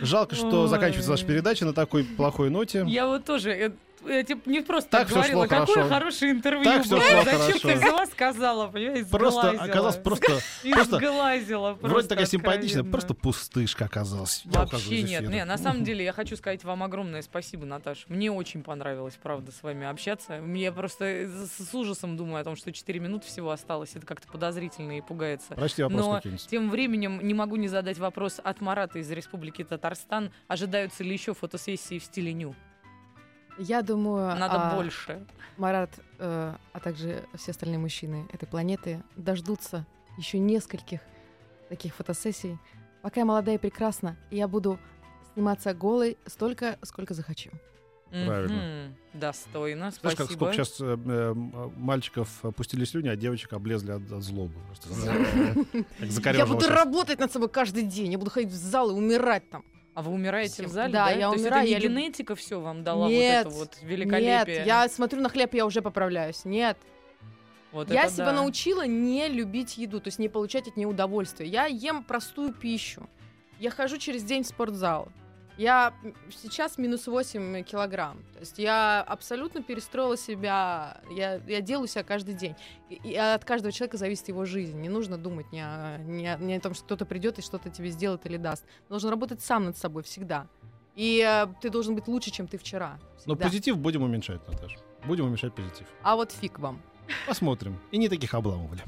Жалко, 0.00 0.34
что 0.34 0.62
Ой. 0.62 0.68
заканчивается 0.68 1.10
наша 1.12 1.24
передача 1.26 1.64
на 1.64 1.72
такой 1.72 2.04
плохой 2.04 2.50
ноте. 2.50 2.84
Я 2.88 3.06
вот 3.06 3.24
тоже, 3.24 3.72
я, 4.06 4.22
тебе 4.22 4.40
не 4.46 4.60
просто 4.60 4.90
Так 4.90 5.08
так, 5.08 5.10
говорила, 5.10 5.46
какое 5.46 5.66
хорошо. 5.66 5.88
хорошее 5.88 6.30
интервью 6.32 6.64
Так 6.64 6.86
было. 6.86 7.00
Зачем 7.00 7.24
хорошо. 7.40 7.68
ты 7.68 7.74
взяла, 7.74 8.06
сказала, 8.06 8.68
понимаешь, 8.68 9.06
Просто 9.08 9.50
оказалось 9.50 9.96
просто... 9.96 10.38
Просто- 10.72 10.96
Вроде 10.96 11.76
просто 11.78 12.08
такая 12.08 12.26
симпатичная, 12.26 12.84
просто 12.84 13.14
пустышка 13.14 13.84
оказалась. 13.84 14.42
Вообще 14.44 15.02
нет. 15.02 15.28
Не, 15.28 15.44
на 15.44 15.58
самом 15.58 15.84
деле 15.84 16.04
я 16.04 16.12
хочу 16.12 16.36
сказать 16.36 16.64
вам 16.64 16.82
огромное 16.82 17.22
спасибо, 17.22 17.66
Наташа. 17.66 18.04
Мне 18.08 18.30
очень 18.30 18.62
понравилось, 18.62 19.18
правда, 19.22 19.52
с 19.52 19.62
вами 19.62 19.86
общаться. 19.86 20.38
Мне 20.38 20.72
просто 20.72 21.28
с, 21.28 21.74
ужасом 21.74 22.16
думаю 22.16 22.40
о 22.40 22.44
том, 22.44 22.56
что 22.56 22.72
4 22.72 23.00
минуты 23.00 23.26
всего 23.26 23.50
осталось. 23.50 23.94
Это 23.94 24.06
как-то 24.06 24.28
подозрительно 24.28 24.98
и 24.98 25.00
пугается. 25.00 25.54
Прочти 25.54 25.82
вопрос 25.82 26.00
Но 26.00 26.20
тем 26.48 26.70
временем 26.70 27.20
не 27.22 27.34
могу 27.34 27.56
не 27.56 27.68
задать 27.68 27.98
вопрос 27.98 28.40
от 28.42 28.60
Марата 28.60 28.98
из 28.98 29.10
Республики 29.10 29.64
Татарстан. 29.64 30.30
Ожидаются 30.48 31.04
ли 31.04 31.12
еще 31.12 31.34
фотосессии 31.34 31.98
в 31.98 32.04
стиле 32.04 32.32
ню? 32.32 32.54
Я 33.58 33.82
думаю, 33.82 34.36
Надо 34.36 34.70
а, 34.70 34.76
больше. 34.76 35.24
Марат, 35.56 35.90
э, 36.18 36.54
а 36.72 36.80
также 36.80 37.24
все 37.34 37.50
остальные 37.50 37.78
мужчины 37.78 38.26
этой 38.32 38.46
планеты 38.46 39.02
дождутся 39.16 39.86
еще 40.16 40.38
нескольких 40.38 41.00
таких 41.68 41.94
фотосессий. 41.94 42.58
Пока 43.02 43.20
я 43.20 43.26
молодая 43.26 43.56
и 43.56 43.58
прекрасна, 43.58 44.16
я 44.30 44.48
буду 44.48 44.78
сниматься 45.34 45.74
голой 45.74 46.18
столько, 46.26 46.78
сколько 46.82 47.14
захочу. 47.14 47.50
Правильно. 48.10 48.54
Мгм. 48.54 48.96
Достойно, 49.14 49.90
Знаешь, 49.90 50.16
спасибо. 50.16 50.22
как, 50.22 50.30
сколько 50.32 50.64
сейчас 50.64 51.76
мальчиков 51.76 52.44
опустили 52.44 52.84
слюни, 52.84 53.08
а 53.08 53.16
девочек 53.16 53.54
облезли 53.54 53.92
от, 53.92 54.12
от 54.12 54.22
злобы. 54.22 54.54
Я 56.34 56.46
буду 56.46 56.68
работать 56.68 57.18
над 57.18 57.32
собой 57.32 57.48
каждый 57.48 57.84
день. 57.84 58.12
Я 58.12 58.18
буду 58.18 58.30
ходить 58.30 58.50
в 58.50 58.54
зал 58.54 58.90
и 58.90 58.94
умирать 58.94 59.48
там. 59.48 59.64
А 59.94 60.02
вы 60.02 60.12
умираете 60.12 60.54
Всем. 60.54 60.66
в 60.66 60.68
зале, 60.70 60.92
Да, 60.92 61.06
да? 61.06 61.10
я 61.12 61.26
То 61.28 61.32
есть 61.34 61.44
умираю, 61.44 61.62
это 61.64 61.70
я 61.70 61.78
не 61.78 61.84
люб- 61.84 61.92
генетика 61.92 62.34
все 62.34 62.60
вам 62.60 62.82
дала 62.82 63.08
Нет, 63.08 63.44
вот 63.44 63.50
это 63.52 63.58
вот 63.58 63.78
великолепие? 63.82 64.56
Нет, 64.58 64.66
я 64.66 64.88
смотрю 64.88 65.20
на 65.20 65.28
хлеб, 65.28 65.52
я 65.54 65.66
уже 65.66 65.82
поправляюсь. 65.82 66.44
Нет. 66.44 66.78
Вот 67.72 67.90
я 67.90 68.04
это 68.04 68.12
себя 68.12 68.26
да. 68.26 68.32
научила 68.32 68.86
не 68.86 69.28
любить 69.28 69.76
еду, 69.78 70.00
то 70.00 70.08
есть 70.08 70.18
не 70.18 70.28
получать 70.28 70.68
от 70.68 70.76
нее 70.76 70.86
удовольствие. 70.88 71.48
Я 71.48 71.66
ем 71.66 72.04
простую 72.04 72.52
пищу. 72.54 73.06
Я 73.60 73.70
хожу 73.70 73.98
через 73.98 74.22
день 74.24 74.42
в 74.44 74.46
спортзал. 74.46 75.08
Я 75.62 75.94
сейчас 76.30 76.76
минус 76.76 77.06
8 77.06 77.62
килограмм. 77.62 78.16
То 78.34 78.40
есть 78.40 78.58
я 78.58 79.00
абсолютно 79.00 79.62
перестроила 79.62 80.16
себя. 80.16 81.00
Я, 81.08 81.34
я 81.46 81.60
делаю 81.60 81.86
себя 81.86 82.02
каждый 82.02 82.34
день. 82.34 82.56
И, 82.90 82.94
и 82.96 83.14
от 83.14 83.44
каждого 83.44 83.70
человека 83.70 83.96
зависит 83.96 84.26
его 84.26 84.44
жизнь. 84.44 84.80
Не 84.80 84.88
нужно 84.88 85.18
думать 85.18 85.52
ни 85.52 85.60
о, 85.60 85.98
ни 85.98 86.26
о- 86.26 86.36
ни 86.38 86.52
о 86.54 86.60
том, 86.60 86.74
что 86.74 86.84
кто-то 86.84 87.06
придет 87.06 87.38
и 87.38 87.42
что-то 87.42 87.70
тебе 87.70 87.90
сделает 87.90 88.26
или 88.26 88.38
даст. 88.38 88.64
Ты 88.64 88.88
должен 88.88 89.10
работать 89.10 89.40
сам 89.40 89.66
над 89.66 89.76
собой 89.76 90.02
всегда. 90.02 90.48
И 90.96 91.24
э, 91.24 91.46
ты 91.60 91.70
должен 91.70 91.94
быть 91.94 92.08
лучше, 92.08 92.32
чем 92.32 92.48
ты 92.48 92.58
вчера. 92.58 92.98
Но 93.24 93.34
Всегда. 93.34 93.44
позитив 93.46 93.78
будем 93.78 94.02
уменьшать, 94.02 94.40
Наташа. 94.48 94.80
Будем 95.06 95.26
уменьшать 95.26 95.54
позитив. 95.54 95.86
А 96.02 96.16
вот 96.16 96.32
фиг 96.32 96.58
вам. 96.58 96.82
Посмотрим. 97.28 97.78
И 97.92 97.98
не 97.98 98.08
таких 98.08 98.34
обламывали. 98.34 98.82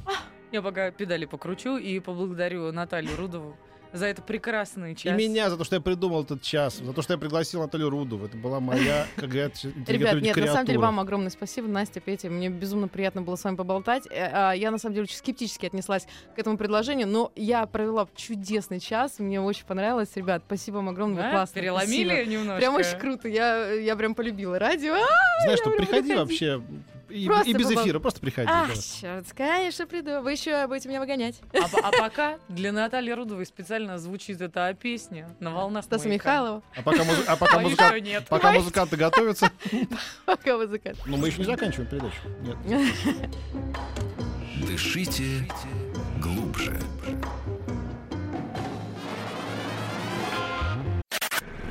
Я 0.50 0.60
пока 0.60 0.90
педали 0.90 1.24
покручу 1.24 1.76
и 1.76 2.00
поблагодарю 2.00 2.72
Наталью 2.72 3.16
Рудову 3.16 3.56
за 3.94 4.06
это 4.06 4.22
прекрасный 4.22 4.96
час. 4.96 5.12
И 5.12 5.16
меня 5.16 5.48
за 5.48 5.56
то, 5.56 5.64
что 5.64 5.76
я 5.76 5.80
придумал 5.80 6.24
этот 6.24 6.42
час, 6.42 6.78
за 6.78 6.92
то, 6.92 7.00
что 7.00 7.14
я 7.14 7.18
пригласил 7.18 7.62
Наталью 7.62 7.90
Рудову. 7.90 8.26
Это 8.26 8.36
была 8.36 8.58
моя, 8.58 9.06
как 9.16 9.28
говорят, 9.28 9.52
Ребят, 9.86 10.20
нет, 10.20 10.36
на 10.36 10.46
самом 10.48 10.66
деле 10.66 10.78
вам 10.80 10.98
огромное 10.98 11.30
спасибо, 11.30 11.68
Настя, 11.68 12.00
Петя. 12.00 12.28
Мне 12.28 12.48
безумно 12.48 12.88
приятно 12.88 13.22
было 13.22 13.36
с 13.36 13.44
вами 13.44 13.54
поболтать. 13.54 14.06
Э, 14.10 14.30
а, 14.32 14.52
Я, 14.52 14.72
на 14.72 14.78
самом 14.78 14.94
деле, 14.94 15.04
очень 15.04 15.16
скептически 15.16 15.66
отнеслась 15.66 16.06
к 16.34 16.38
этому 16.38 16.58
предложению, 16.58 17.06
но 17.06 17.30
я 17.36 17.64
провела 17.66 18.08
чудесный 18.16 18.80
час. 18.80 19.20
Мне 19.20 19.40
очень 19.40 19.64
понравилось. 19.64 20.10
Ребят, 20.16 20.42
спасибо 20.46 20.76
вам 20.76 20.88
огромное, 20.88 21.22
Да? 21.22 21.28
вы 21.28 21.30
классно. 21.34 21.60
Переломили 21.60 22.08
спасибо. 22.14 22.30
немножко. 22.30 22.58
Прям 22.58 22.74
очень 22.74 22.98
круто. 22.98 23.28
Я, 23.28 23.72
я 23.72 23.94
прям 23.94 24.16
полюбила 24.16 24.58
радио. 24.58 24.94
А, 24.94 25.42
Знаешь 25.44 25.60
что, 25.60 25.70
приходи 25.70 26.14
вообще. 26.14 26.60
И, 27.14 27.26
Просто 27.28 27.48
и 27.48 27.54
без 27.54 27.66
побол- 27.70 27.84
эфира, 27.84 28.00
просто 28.00 28.20
приходи. 28.20 28.48
Ах, 28.50 28.68
да. 28.74 28.74
черт, 29.00 29.32
конечно, 29.36 29.86
приду. 29.86 30.20
Вы 30.20 30.32
еще 30.32 30.66
будете 30.66 30.88
меня 30.88 30.98
выгонять. 30.98 31.40
А, 31.52 31.68
а 31.80 31.92
пока 31.92 32.38
для 32.48 32.72
Натальи 32.72 33.12
Рудовой 33.12 33.46
специально 33.46 33.98
звучит 33.98 34.40
эта 34.40 34.74
песня 34.74 35.28
на 35.38 35.52
волнах 35.52 35.84
Стаса. 35.84 36.08
Михайлова. 36.08 36.64
А 36.76 36.82
пока, 36.82 37.04
музы- 37.04 37.24
а 37.28 37.36
пока, 37.36 37.58
А 37.58 37.60
музыка- 37.60 38.00
нет. 38.00 38.26
пока 38.28 38.50
музыканты 38.50 38.96
готовятся. 38.96 39.48
Пока 40.26 40.56
музыкант. 40.58 40.98
Но 41.06 41.16
мы 41.16 41.28
еще 41.28 41.38
не 41.38 41.44
заканчиваем 41.44 41.88
передачу. 41.88 42.16
Нет. 42.64 42.92
Дышите 44.66 45.48
глубже. 46.20 46.76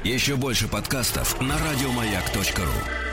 Еще 0.06 0.38
больше 0.38 0.70
подкастов 0.70 1.40
на 1.42 1.58
радиомаяк.ру. 1.58 3.13